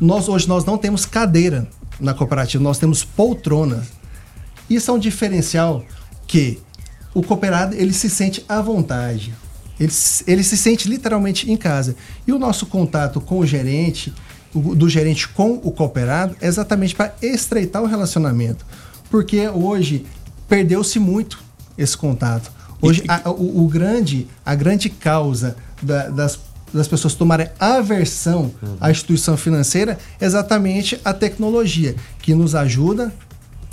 Nós 0.00 0.28
hoje 0.28 0.48
nós 0.48 0.64
não 0.64 0.76
temos 0.76 1.06
cadeira 1.06 1.68
na 2.00 2.12
cooperativa, 2.12 2.62
nós 2.64 2.78
temos 2.78 3.04
poltrona. 3.04 3.86
Isso 4.68 4.90
é 4.90 4.94
um 4.94 4.98
diferencial 4.98 5.84
que 6.26 6.58
o 7.18 7.22
cooperado 7.22 7.74
ele 7.74 7.92
se 7.92 8.08
sente 8.08 8.44
à 8.48 8.60
vontade. 8.60 9.34
Ele, 9.78 9.90
se- 9.92 10.24
ele 10.26 10.42
se 10.42 10.56
sente 10.56 10.88
literalmente 10.88 11.50
em 11.50 11.56
casa. 11.56 11.94
E 12.26 12.32
o 12.32 12.38
nosso 12.38 12.66
contato 12.66 13.20
com 13.20 13.38
o 13.38 13.46
gerente, 13.46 14.12
o- 14.54 14.74
do 14.74 14.88
gerente 14.88 15.28
com 15.28 15.52
o 15.62 15.70
cooperado, 15.70 16.36
é 16.40 16.46
exatamente 16.46 16.94
para 16.94 17.14
estreitar 17.22 17.82
o 17.82 17.86
relacionamento. 17.86 18.64
Porque 19.10 19.48
hoje 19.48 20.04
perdeu-se 20.48 20.98
muito 20.98 21.38
esse 21.76 21.96
contato. 21.96 22.50
Hoje 22.80 23.02
a, 23.08 23.30
o, 23.30 23.64
o 23.64 23.68
grande, 23.68 24.26
a 24.44 24.54
grande 24.54 24.88
causa 24.90 25.56
da- 25.82 26.08
das, 26.08 26.38
das 26.74 26.86
pessoas 26.88 27.14
tomarem 27.14 27.48
aversão 27.58 28.52
à 28.80 28.90
instituição 28.90 29.36
financeira 29.36 29.98
é 30.20 30.24
exatamente 30.26 31.00
a 31.04 31.12
tecnologia, 31.12 31.94
que 32.20 32.34
nos 32.34 32.54
ajuda 32.54 33.12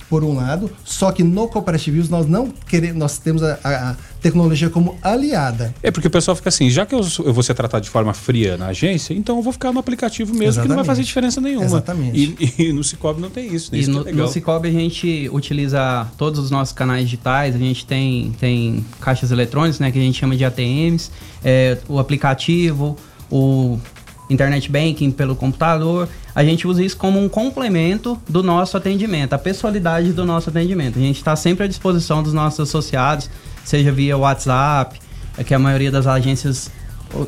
por 0.09 0.23
um 0.23 0.35
lado, 0.35 0.69
só 0.83 1.11
que 1.11 1.23
no 1.23 1.47
cooperativismo 1.47 2.15
nós 2.15 2.27
não 2.27 2.47
queremos, 2.67 2.97
nós 2.97 3.17
temos 3.17 3.41
a, 3.41 3.57
a- 3.63 3.95
tecnologia 4.21 4.69
como 4.71 4.97
aliada. 5.03 5.73
É 5.83 5.91
porque 5.91 6.07
o 6.07 6.11
pessoal 6.11 6.35
fica 6.35 6.49
assim, 6.49 6.67
já 6.69 6.83
que 6.85 6.95
eu, 6.95 7.01
eu 7.23 7.33
vou 7.33 7.43
ser 7.43 7.53
tratado 7.53 7.83
de 7.83 7.89
forma 7.91 8.11
fria 8.13 8.57
na 8.57 8.67
agência, 8.67 9.13
então 9.13 9.37
eu 9.37 9.41
vou 9.43 9.53
ficar 9.53 9.71
no 9.71 9.79
aplicativo 9.79 10.33
mesmo, 10.33 10.61
que 10.63 10.67
não 10.67 10.75
vai 10.75 10.83
Exatamente. 10.83 10.85
fazer 10.87 11.03
diferença 11.03 11.39
nenhuma. 11.41 11.65
Exatamente. 11.65 12.35
E, 12.57 12.63
e 12.69 12.73
no 12.73 12.83
Cicobi 12.83 13.21
não 13.21 13.29
tem 13.29 13.53
isso, 13.53 13.71
né? 13.71 13.77
E 13.77 13.81
isso 13.81 13.91
no, 13.91 14.01
é 14.01 14.03
legal. 14.05 14.25
no 14.25 14.31
Cicobi 14.33 14.67
a 14.67 14.71
gente 14.71 15.29
utiliza 15.31 16.07
todos 16.17 16.39
os 16.39 16.49
nossos 16.49 16.73
canais 16.73 17.03
digitais, 17.03 17.55
a 17.55 17.59
gente 17.59 17.85
tem, 17.85 18.31
tem 18.39 18.83
caixas 18.99 19.31
eletrônicas, 19.31 19.79
né, 19.79 19.91
que 19.91 19.99
a 19.99 20.01
gente 20.01 20.17
chama 20.19 20.35
de 20.35 20.43
ATMs, 20.45 21.11
é, 21.43 21.77
o 21.87 21.99
aplicativo, 21.99 22.95
o 23.29 23.77
internet 24.29 24.71
banking 24.71 25.11
pelo 25.11 25.35
computador. 25.35 26.09
A 26.35 26.43
gente 26.43 26.67
usa 26.67 26.83
isso 26.83 26.97
como 26.97 27.17
um 27.17 27.29
complemento 27.29 28.21
do 28.27 28.43
nosso 28.43 28.75
atendimento, 28.75 29.31
a 29.31 29.37
pessoalidade 29.37 30.11
do 30.11 30.25
nosso 30.25 30.49
atendimento. 30.49 30.99
A 30.99 31.01
gente 31.01 31.15
está 31.15 31.33
sempre 31.33 31.63
à 31.63 31.67
disposição 31.67 32.21
dos 32.21 32.33
nossos 32.33 32.59
associados, 32.59 33.29
seja 33.63 33.89
via 33.89 34.17
WhatsApp, 34.17 34.99
é 35.37 35.43
que 35.45 35.53
a 35.53 35.59
maioria 35.59 35.89
das 35.89 36.05
agências, 36.05 36.69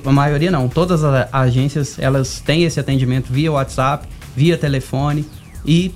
a 0.06 0.12
maioria 0.12 0.52
não, 0.52 0.68
todas 0.68 1.06
as 1.06 1.30
agências 1.32 1.98
elas 1.98 2.42
têm 2.42 2.64
esse 2.64 2.82
atendimento 2.82 3.32
via 3.32 3.50
WhatsApp, 3.50 4.06
via 4.36 4.58
telefone 4.58 5.26
e 5.66 5.96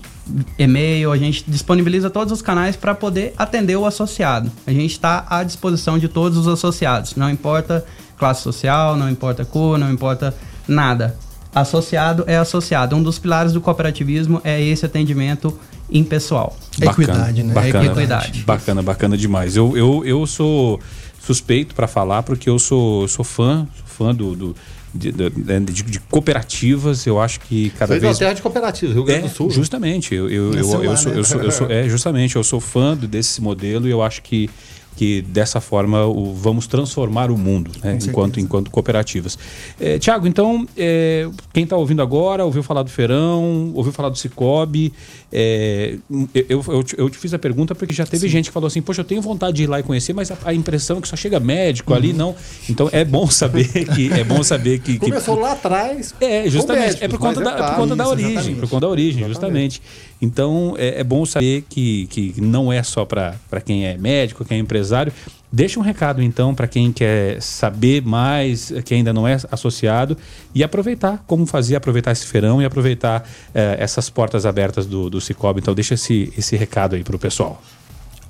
e-mail, 0.58 1.12
a 1.12 1.18
gente 1.18 1.44
disponibiliza 1.48 2.10
todos 2.10 2.32
os 2.32 2.42
canais 2.42 2.78
para 2.78 2.96
poder 2.96 3.34
atender 3.38 3.76
o 3.76 3.86
associado. 3.86 4.50
A 4.66 4.72
gente 4.72 4.92
está 4.92 5.26
à 5.30 5.44
disposição 5.44 6.00
de 6.00 6.08
todos 6.08 6.38
os 6.38 6.48
associados, 6.48 7.16
não 7.16 7.30
importa 7.30 7.86
classe 8.18 8.42
social, 8.42 8.96
não 8.96 9.10
importa 9.10 9.44
cor, 9.44 9.78
não 9.78 9.92
importa 9.92 10.34
nada. 10.66 11.18
Associado 11.54 12.24
é 12.28 12.38
associado. 12.38 12.96
Um 12.96 13.04
dos 13.04 13.20
pilares 13.20 13.52
do 13.54 13.60
cooperativismo 13.62 14.40
é 14.44 14.62
esse 14.62 14.86
atendimento 14.86 15.58
impessoal. 15.92 16.56
Equidade, 16.82 17.44
né? 17.44 17.54
Bacana, 17.54 17.86
Equidade. 17.92 18.44
bacana, 18.44 18.82
bacana 18.82 19.18
demais. 19.18 19.58
Eu, 19.58 19.76
eu, 19.76 20.06
eu 20.06 20.26
sou 20.26 20.80
suspeito 21.20 21.76
para 21.76 21.88
falar 21.88 22.24
porque 22.24 22.50
eu 22.50 22.58
sou, 22.58 23.08
sou 23.08 23.26
fã, 23.26 23.68
sou 23.76 23.86
fã 24.08 24.16
do, 24.16 24.36
do- 24.36 24.56
de, 24.94 25.12
de- 25.12 25.30
de- 25.30 25.84
de 25.84 26.00
cooperativas. 26.02 27.06
Eu 27.06 27.20
acho 27.22 27.40
que 27.42 27.70
cada 27.72 27.98
vez 28.00 28.18
terra 28.18 28.34
de 28.34 28.42
cooperativa, 28.42 28.94
Rio 28.94 29.04
Grande 29.04 29.26
é, 29.26 29.30
do 29.30 29.36
Sul. 29.36 29.50
justamente. 29.50 30.16
Eu, 30.16 30.30
eu, 30.30 30.54
eu, 30.54 30.56
Nasceu 30.56 30.84
eu 30.84 30.90
lá, 30.92 30.98
sou, 30.98 31.12
né? 31.12 31.20
eu 31.20 31.24
sou, 31.24 31.42
eu 31.42 31.52
sou- 31.52 31.72
é, 31.72 31.90
justamente, 31.90 32.36
eu 32.36 32.44
sou 32.44 32.60
fã 32.60 32.96
desse 32.96 33.42
modelo 33.42 33.88
e 33.88 33.92
eu 33.92 34.02
acho 34.02 34.22
que, 34.22 34.50
que 34.96 35.22
dessa 35.22 35.60
forma 35.60 36.06
o, 36.06 36.34
vamos 36.34 36.68
transformar 36.68 37.32
o 37.32 37.38
mundo, 37.38 37.72
né, 37.84 37.98
enquanto, 38.04 38.40
enquanto 38.40 38.70
cooperativas. 38.70 39.38
É, 39.80 39.98
Tiago, 39.98 40.28
então, 40.28 40.68
é, 40.78 41.28
quem 41.54 41.64
está 41.64 41.76
ouvindo 41.76 42.02
agora, 42.02 42.46
ouviu 42.46 42.62
falar 42.62 42.84
do 42.84 42.90
Feirão, 42.90 43.72
ouviu 43.74 43.92
falar 43.92 44.10
do 44.10 44.18
Cicobi, 44.18 44.94
é, 45.32 45.96
eu, 46.34 46.64
eu, 46.68 46.84
eu 46.98 47.10
te- 47.10 47.18
fiz 47.18 47.34
a 47.34 47.40
pergunta 47.40 47.74
porque 47.74 47.94
já 47.94 48.06
teve 48.06 48.28
gente 48.28 48.46
que 48.50 48.52
falou 48.54 48.68
assim, 48.68 48.82
poxa, 48.82 49.02
eu 49.02 49.06
tenho 49.06 49.22
vontade 49.22 49.58
de 49.58 49.64
ir 49.64 49.68
lá 49.68 49.80
e 49.80 49.84
conhecer, 49.84 50.14
mas 50.14 50.30
a, 50.30 50.38
a 50.46 50.54
impressão 50.54 50.98
é 50.98 51.02
que 51.02 51.08
só 51.08 51.16
chega 51.16 51.40
médico 51.40 51.92
Uhum. 51.92 51.98
ali, 51.98 52.14
não. 52.14 52.36
Então 52.70 52.90
é 52.92 53.04
bom 53.04 53.28
saber 53.28 53.68
que 53.96 54.12
é 54.14 54.24
bom 54.24 54.44
saber 54.44 54.80
que, 54.80 54.94
que 54.94 55.00
Começou 55.00 55.40
lá 55.40 55.54
atrás. 55.54 56.14
é, 56.22 56.50
justamente. 56.50 56.82
médicos, 56.84 57.02
é 57.04 57.08
por 57.08 57.18
conta, 57.20 57.42
da, 57.42 57.52
é 57.52 57.76
por 57.76 57.96
da 57.96 58.08
origem. 58.08 58.56
Por 58.56 58.70
conta 58.70 58.86
da 58.86 58.92
origem, 58.92 59.28
justamente. 59.28 59.82
Então, 60.22 60.76
é, 60.78 61.00
é 61.00 61.04
bom 61.04 61.26
saber 61.26 61.66
que, 61.68 62.06
que 62.08 62.40
não 62.40 62.72
é 62.72 62.84
só 62.84 63.06
para 63.06 63.36
quem 63.66 63.86
é 63.86 63.98
médico, 63.98 64.46
quem 64.46 64.58
é 64.58 64.62
empresário. 64.62 65.12
Deixa 65.52 65.80
um 65.80 65.84
recado, 65.84 66.22
então, 66.22 66.56
para 66.56 66.68
quem 66.68 66.94
quer 66.94 67.42
saber 67.42 68.02
mais, 68.04 68.72
que 68.86 68.94
ainda 68.94 69.12
não 69.12 69.28
é 69.28 69.38
associado, 69.52 70.16
e 70.56 70.64
aproveitar, 70.64 71.24
como 71.28 71.46
fazia, 71.46 71.78
aproveitar 71.78 72.12
esse 72.12 72.26
feirão 72.26 72.62
e 72.62 72.66
aproveitar 72.66 73.28
eh, 73.54 73.76
essas 73.78 74.10
portas 74.10 74.46
abertas 74.46 74.86
do, 74.86 75.10
do 75.10 75.20
Cicobi. 75.20 75.60
Então, 75.60 75.74
deixa 75.74 75.96
esse, 75.96 76.32
esse 76.38 76.56
recado 76.56 76.96
aí 76.96 77.04
para 77.04 77.16
o 77.16 77.20
pessoal. 77.20 77.62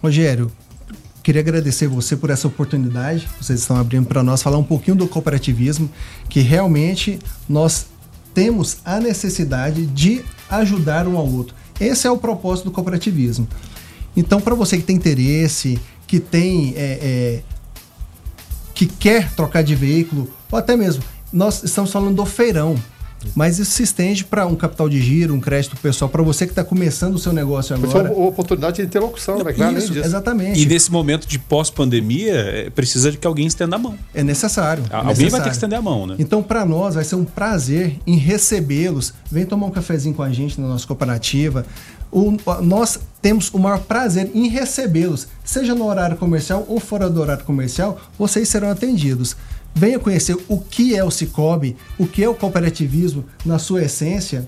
Rogério, 0.02 0.52
queria 1.22 1.42
agradecer 1.42 1.88
você 1.88 2.16
por 2.16 2.32
essa 2.32 2.48
oportunidade. 2.48 3.28
Vocês 3.40 3.60
estão 3.60 3.78
abrindo 3.78 4.08
para 4.08 4.24
nós 4.24 4.42
falar 4.42 4.58
um 4.58 4.64
pouquinho 4.64 4.96
do 4.98 5.08
cooperativismo, 5.08 5.92
que 6.28 6.40
realmente 6.40 7.20
nós 7.48 7.86
temos 8.34 8.78
a 8.84 9.00
necessidade 9.00 9.86
de 9.86 10.24
ajudar 10.50 11.08
um 11.08 11.18
ao 11.18 11.28
outro. 11.28 11.61
Esse 11.82 12.08
é 12.08 12.12
o 12.12 12.18
propósito 12.18 12.66
do 12.66 12.72
cooperativismo. 12.72 13.48
Então, 14.16 14.40
para 14.40 14.54
você 14.54 14.78
que 14.78 14.84
tem 14.84 14.96
interesse, 14.96 15.80
que 16.06 16.20
tem 16.20 16.74
é, 16.76 17.00
é, 17.02 17.42
que 18.76 18.86
quer 18.86 19.34
trocar 19.34 19.64
de 19.64 19.74
veículo, 19.74 20.30
ou 20.52 20.60
até 20.60 20.76
mesmo, 20.76 21.04
nós 21.34 21.64
estamos 21.64 21.92
falando 21.92 22.16
do 22.16 22.26
feirão, 22.26 22.76
mas 23.36 23.60
isso 23.60 23.72
se 23.72 23.84
estende 23.84 24.24
para 24.26 24.46
um 24.46 24.56
capital 24.56 24.88
de 24.90 25.02
giro, 25.02 25.34
um 25.34 25.40
crédito 25.40 25.76
pessoal, 25.78 26.10
para 26.10 26.22
você 26.24 26.46
que 26.46 26.52
está 26.52 26.64
começando 26.64 27.16
o 27.16 27.20
seu 27.20 27.32
negócio 27.34 27.76
agora. 27.76 28.12
uma 28.12 28.28
oportunidade 28.28 28.78
de 28.78 28.84
interlocução, 28.84 29.44
né? 29.44 29.54
Claro, 29.54 29.78
Isso, 29.78 29.98
exatamente. 29.98 30.60
E 30.60 30.66
nesse 30.66 30.92
momento 30.92 31.28
de 31.28 31.38
pós-pandemia, 31.40 32.34
eh, 32.34 32.70
precisa 32.70 33.12
de 33.12 33.18
que 33.18 33.28
alguém 33.28 33.46
estenda 33.48 33.76
a 33.76 33.80
mão. 33.80 33.96
É 34.14 34.24
necessário. 34.24 34.84
é 34.90 34.96
Alguém 34.96 35.06
vai 35.06 35.14
ter 35.16 35.22
necessário. 35.24 35.44
que 35.52 35.56
estender 35.56 35.80
a 35.80 35.82
mão, 35.82 36.08
né? 36.08 36.16
Então, 36.20 36.42
para 36.44 36.66
nós, 36.66 36.96
vai 36.96 37.04
ser 37.04 37.16
um 37.16 37.24
prazer 37.26 37.98
em 38.06 38.18
recebê-los. 38.18 39.14
Vem 39.32 39.46
tomar 39.46 39.68
um 39.68 39.72
cafezinho 39.72 40.14
com 40.16 40.24
a 40.24 40.30
gente 40.32 40.60
na 40.60 40.68
nossa 40.68 40.86
cooperativa. 40.88 41.66
O- 42.12 42.36
nós 42.62 43.00
temos 43.22 43.50
o 43.54 43.60
maior 43.60 43.80
prazer 43.80 44.30
em 44.34 44.50
recebê-los, 44.50 45.28
seja 45.46 45.74
no 45.74 45.86
horário 45.86 46.18
comercial 46.18 46.66
ou 46.68 46.80
fora 46.80 47.10
do 47.10 47.22
horário 47.22 47.46
comercial, 47.46 48.00
vocês 48.20 48.50
serão 48.50 48.70
atendidos. 48.70 49.36
Venha 49.74 50.00
conhecer 50.00 50.38
o 50.48 50.60
que 50.60 50.96
é 50.96 51.04
o 51.04 51.12
Cicobi, 51.12 51.76
o 51.98 52.06
que 52.06 52.24
é 52.24 52.30
o 52.30 52.36
cooperativismo 52.36 53.26
na 53.46 53.58
sua 53.58 53.84
essência, 53.84 54.48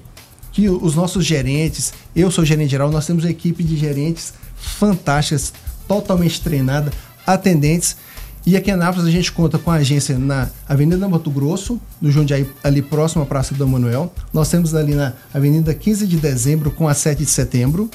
que 0.52 0.70
os 0.70 0.96
nossos 0.96 1.26
gerentes, 1.26 1.94
eu 2.16 2.30
sou 2.30 2.46
gerente 2.46 2.72
geral, 2.72 2.92
nós 2.92 3.08
temos 3.08 3.24
uma 3.24 3.32
equipe 3.32 3.64
de 3.64 3.76
gerentes 3.76 4.34
fantásticas, 4.56 5.54
totalmente 5.88 6.42
treinada, 6.42 6.92
atendentes. 7.26 7.98
E 8.46 8.58
aqui 8.58 8.70
em 8.70 8.74
Anápolis 8.74 9.08
a 9.08 9.12
gente 9.12 9.32
conta 9.32 9.58
com 9.58 9.72
a 9.72 9.76
agência 9.76 10.20
na 10.20 10.50
Avenida 10.68 11.08
Mato 11.08 11.32
Grosso, 11.32 11.80
no 12.02 12.12
Jundiaí, 12.12 12.48
ali 12.64 12.82
próximo 12.82 13.24
à 13.24 13.26
Praça 13.26 13.56
do 13.56 13.68
Manuel. 13.68 14.14
Nós 14.34 14.50
temos 14.50 14.76
ali 14.76 14.94
na 14.94 15.14
Avenida 15.34 15.74
15 15.74 16.06
de 16.06 16.18
Dezembro 16.18 16.70
com 16.70 16.88
a 16.88 16.94
7 16.94 17.20
de 17.20 17.30
Setembro. 17.30 17.90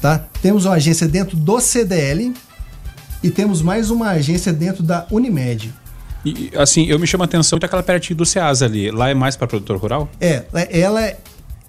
Tá? 0.00 0.26
Temos 0.42 0.64
uma 0.64 0.74
agência 0.74 1.06
dentro 1.06 1.36
do 1.36 1.60
CDL 1.60 2.34
e 3.22 3.30
temos 3.30 3.62
mais 3.62 3.90
uma 3.90 4.10
agência 4.10 4.52
dentro 4.52 4.82
da 4.82 5.06
Unimed. 5.10 5.72
E, 6.26 6.50
assim, 6.56 6.86
eu 6.86 6.98
me 6.98 7.06
chamo 7.06 7.22
a 7.22 7.26
atenção 7.26 7.58
aquela 7.66 7.82
pertinho 7.82 8.16
do 8.16 8.26
Ceasa 8.26 8.64
ali. 8.64 8.90
Lá 8.90 9.08
é 9.08 9.14
mais 9.14 9.36
para 9.36 9.46
produtor 9.46 9.76
rural? 9.78 10.08
É, 10.20 10.44
ela 10.70 11.00
é- 11.02 11.16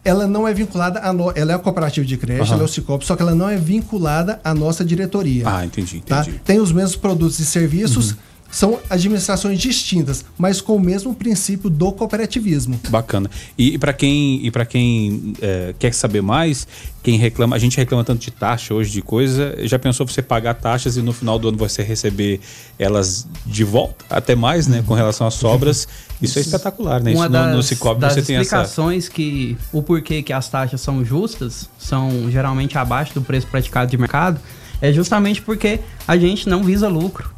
ela 0.03 0.25
não 0.25 0.47
é 0.47 0.53
vinculada 0.53 0.99
a 1.01 1.11
no, 1.13 1.31
ela 1.35 1.51
é 1.51 1.55
a 1.55 1.59
cooperativa 1.59 2.05
de 2.05 2.15
crédito, 2.17 2.43
Aham. 2.45 2.53
ela 2.53 2.61
é 2.63 2.65
o 2.65 2.67
Cicobi, 2.67 3.05
só 3.05 3.15
que 3.15 3.21
ela 3.21 3.35
não 3.35 3.49
é 3.49 3.57
vinculada 3.57 4.39
à 4.43 4.53
nossa 4.53 4.83
diretoria. 4.85 5.43
Ah, 5.45 5.65
entendi, 5.65 5.99
tá? 6.01 6.21
entendi. 6.21 6.39
Tem 6.45 6.59
os 6.59 6.71
mesmos 6.71 6.95
produtos 6.95 7.39
e 7.39 7.45
serviços, 7.45 8.15
são 8.49 8.79
administrações 8.89 9.59
distintas, 9.59 10.25
mas 10.37 10.61
com 10.61 10.75
o 10.75 10.79
mesmo 10.79 11.13
princípio 11.13 11.69
do 11.69 11.91
cooperativismo. 11.91 12.79
Bacana. 12.89 13.29
E, 13.57 13.73
e 13.73 13.77
para 13.77 13.93
quem, 13.93 14.45
e 14.45 14.51
pra 14.51 14.65
quem 14.65 15.33
é, 15.41 15.75
quer 15.77 15.93
saber 15.93 16.21
mais, 16.21 16.67
quem 17.03 17.17
reclama, 17.17 17.55
a 17.55 17.59
gente 17.59 17.77
reclama 17.77 18.03
tanto 18.03 18.21
de 18.21 18.31
taxa 18.31 18.73
hoje, 18.73 18.91
de 18.91 19.01
coisa, 19.01 19.55
já 19.61 19.77
pensou 19.77 20.05
você 20.05 20.21
pagar 20.21 20.55
taxas 20.55 20.97
e 20.97 21.01
no 21.01 21.13
final 21.13 21.37
do 21.37 21.49
ano 21.49 21.57
você 21.57 21.83
receber 21.83 22.39
elas 22.77 23.27
de 23.45 23.63
volta, 23.63 24.05
até 24.09 24.35
mais, 24.35 24.67
né, 24.67 24.83
com 24.85 24.93
relação 24.93 25.27
às 25.27 25.35
sobras. 25.35 25.87
Isso 26.21 26.39
é 26.39 26.41
espetacular, 26.41 27.01
né? 27.01 27.11
Isso 27.11 27.19
Uma 27.21 27.27
no, 27.27 27.33
das, 27.33 27.55
no 27.55 27.63
Cicobi 27.63 28.01
das 28.01 28.13
você 28.13 28.21
tem 28.23 28.35
essa. 28.35 28.43
explicações 28.43 29.07
que 29.07 29.55
o 29.71 29.83
porquê 29.83 30.23
que 30.23 30.33
as 30.33 30.49
taxas 30.49 30.81
são 30.81 31.05
justas, 31.05 31.69
são 31.77 32.29
geralmente 32.31 32.77
abaixo 32.77 33.13
do 33.13 33.21
preço 33.21 33.45
praticado 33.47 33.89
de 33.91 33.97
mercado, 33.97 34.39
é 34.81 34.91
justamente 34.91 35.41
porque 35.41 35.79
a 36.07 36.17
gente 36.17 36.49
não 36.49 36.63
visa 36.63 36.87
lucro. 36.87 37.36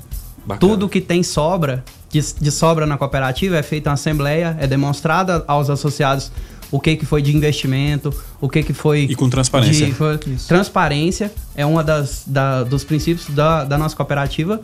Bacana. 0.49 0.59
Tudo 0.71 0.89
que 0.89 0.99
tem 0.99 1.21
sobra, 1.21 1.83
de, 2.09 2.19
de 2.41 2.51
sobra 2.51 2.85
na 2.87 2.97
cooperativa, 2.97 3.55
é 3.57 3.61
feita 3.63 3.89
uma 3.91 3.93
assembleia, 3.93 4.57
é 4.59 4.65
demonstrada 4.65 5.43
aos 5.47 5.69
associados 5.69 6.31
o 6.71 6.79
que, 6.79 6.95
que 6.95 7.05
foi 7.05 7.21
de 7.21 7.35
investimento, 7.35 8.11
o 8.41 8.49
que, 8.49 8.63
que 8.63 8.73
foi. 8.73 9.01
E 9.01 9.15
com 9.15 9.29
transparência. 9.29 9.85
de- 9.85 9.93
foi- 9.93 10.17
transparência 10.47 11.31
é 11.55 11.65
uma 11.65 11.83
das 11.83 12.23
da- 12.25 12.63
dos 12.63 12.83
princípios 12.83 13.27
da, 13.29 13.63
da 13.63 13.77
nossa 13.77 13.95
cooperativa. 13.95 14.59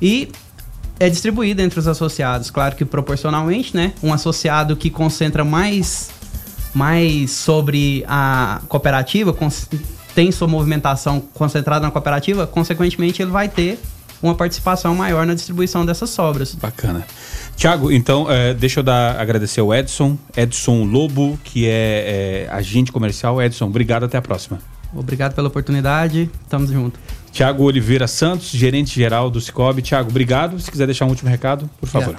E 0.00 0.28
é 1.00 1.08
distribuída 1.08 1.62
entre 1.62 1.78
os 1.78 1.88
associados. 1.88 2.50
Claro 2.50 2.76
que 2.76 2.84
proporcionalmente, 2.84 3.74
né? 3.76 3.92
Um 4.02 4.12
associado 4.12 4.76
que 4.76 4.90
concentra 4.90 5.44
mais, 5.44 6.10
mais 6.74 7.30
sobre 7.30 8.04
a 8.06 8.60
cooperativa, 8.68 9.34
tem 10.14 10.30
sua 10.30 10.46
movimentação 10.48 11.20
concentrada 11.34 11.84
na 11.86 11.90
cooperativa, 11.90 12.46
consequentemente 12.46 13.22
ele 13.22 13.30
vai 13.30 13.48
ter 13.48 13.78
uma 14.22 14.34
participação 14.34 14.94
maior 14.94 15.26
na 15.26 15.34
distribuição 15.34 15.84
dessas 15.84 16.10
sobras. 16.10 16.54
Bacana. 16.54 17.04
Tiago, 17.56 17.90
então, 17.90 18.30
é, 18.30 18.54
deixa 18.54 18.80
eu 18.80 18.84
dar, 18.84 19.20
agradecer 19.20 19.60
ao 19.60 19.74
Edson, 19.74 20.16
Edson 20.36 20.84
Lobo, 20.84 21.38
que 21.44 21.66
é, 21.66 22.46
é, 22.48 22.52
agente 22.52 22.92
comercial. 22.92 23.42
Edson, 23.42 23.66
obrigado, 23.66 24.04
até 24.04 24.16
a 24.16 24.22
próxima. 24.22 24.58
Obrigado 24.94 25.34
pela 25.34 25.48
oportunidade, 25.48 26.30
tamo 26.48 26.66
junto. 26.66 26.98
Tiago 27.30 27.64
Oliveira 27.64 28.06
Santos, 28.06 28.50
gerente 28.50 28.94
geral 28.94 29.30
do 29.30 29.40
Cicobi. 29.40 29.80
Tiago, 29.80 30.10
obrigado. 30.10 30.60
Se 30.60 30.70
quiser 30.70 30.86
deixar 30.86 31.06
um 31.06 31.08
último 31.08 31.30
recado, 31.30 31.68
por 31.80 31.88
favor. 31.88 32.14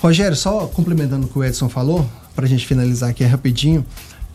Rogério, 0.00 0.36
só 0.36 0.66
complementando 0.66 1.26
o 1.26 1.28
que 1.28 1.38
o 1.38 1.44
Edson 1.44 1.68
falou, 1.68 2.08
para 2.34 2.44
a 2.44 2.48
gente 2.48 2.66
finalizar 2.66 3.10
aqui 3.10 3.24
rapidinho, 3.24 3.84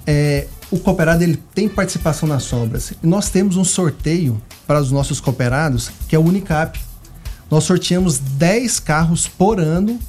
é, 0.05 0.47
o 0.71 0.79
cooperado 0.79 1.23
ele 1.23 1.41
tem 1.53 1.67
participação 1.69 2.27
nas 2.27 2.43
sobras. 2.43 2.91
E 3.03 3.07
nós 3.07 3.29
temos 3.29 3.55
um 3.57 3.63
sorteio 3.63 4.41
para 4.65 4.79
os 4.81 4.91
nossos 4.91 5.19
cooperados, 5.19 5.89
que 6.07 6.15
é 6.15 6.19
o 6.19 6.23
Unicap. 6.23 6.79
Nós 7.49 7.63
sorteamos 7.63 8.17
10 8.17 8.79
carros 8.79 9.27
por 9.27 9.59
ano 9.59 9.99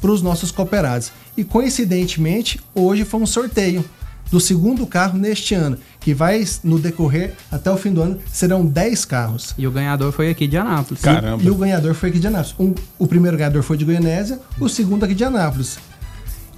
para 0.00 0.10
os 0.10 0.22
nossos 0.22 0.50
cooperados. 0.50 1.12
E 1.36 1.44
coincidentemente, 1.44 2.58
hoje 2.74 3.04
foi 3.04 3.20
um 3.20 3.26
sorteio 3.26 3.84
do 4.30 4.40
segundo 4.40 4.84
carro 4.86 5.16
neste 5.18 5.54
ano, 5.54 5.78
que 6.00 6.12
vai 6.12 6.44
no 6.64 6.78
decorrer 6.80 7.34
até 7.52 7.70
o 7.70 7.76
fim 7.76 7.92
do 7.92 8.02
ano, 8.02 8.18
serão 8.32 8.66
10 8.66 9.04
carros. 9.04 9.54
E 9.56 9.66
o 9.66 9.70
ganhador 9.70 10.10
foi 10.10 10.30
aqui 10.30 10.48
de 10.48 10.56
Anápolis. 10.56 11.00
Caramba. 11.02 11.42
E 11.44 11.48
o 11.50 11.54
ganhador 11.54 11.94
foi 11.94 12.08
aqui 12.08 12.18
de 12.18 12.26
Anápolis. 12.26 12.54
Um- 12.58 12.74
o 12.98 13.06
primeiro 13.06 13.36
ganhador 13.36 13.62
foi 13.62 13.76
de 13.76 13.84
Goianésia, 13.84 14.40
o 14.58 14.68
segundo 14.68 15.04
aqui 15.04 15.14
de 15.14 15.22
Anápolis. 15.22 15.78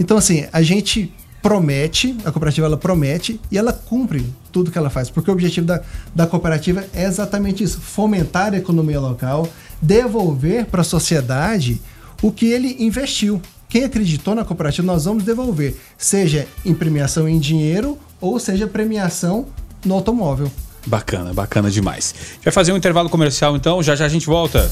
Então, 0.00 0.16
assim, 0.16 0.46
a 0.52 0.62
gente 0.62 1.12
promete, 1.48 2.14
a 2.26 2.30
cooperativa 2.30 2.66
ela 2.66 2.76
promete 2.76 3.40
e 3.50 3.56
ela 3.56 3.72
cumpre 3.72 4.22
tudo 4.52 4.70
que 4.70 4.76
ela 4.76 4.90
faz. 4.90 5.08
Porque 5.08 5.30
o 5.30 5.32
objetivo 5.32 5.66
da, 5.66 5.80
da 6.14 6.26
cooperativa 6.26 6.84
é 6.92 7.04
exatamente 7.04 7.64
isso: 7.64 7.80
fomentar 7.80 8.52
a 8.52 8.58
economia 8.58 9.00
local, 9.00 9.48
devolver 9.80 10.66
para 10.66 10.82
a 10.82 10.84
sociedade 10.84 11.80
o 12.20 12.30
que 12.30 12.44
ele 12.44 12.76
investiu. 12.78 13.40
Quem 13.66 13.84
acreditou 13.84 14.34
na 14.34 14.44
cooperativa, 14.44 14.86
nós 14.86 15.06
vamos 15.06 15.24
devolver, 15.24 15.74
seja 15.96 16.46
em 16.66 16.74
premiação 16.74 17.26
em 17.26 17.38
dinheiro 17.38 17.98
ou 18.20 18.38
seja 18.38 18.66
premiação 18.66 19.46
no 19.86 19.94
automóvel. 19.94 20.52
Bacana, 20.86 21.32
bacana 21.32 21.70
demais. 21.70 22.14
Vai 22.44 22.52
fazer 22.52 22.72
um 22.72 22.76
intervalo 22.76 23.08
comercial 23.08 23.56
então, 23.56 23.82
já 23.82 23.96
já 23.96 24.04
a 24.04 24.08
gente 24.08 24.26
volta. 24.26 24.70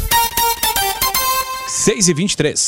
6 1.68 2.08
e 2.08 2.14
23 2.14 2.60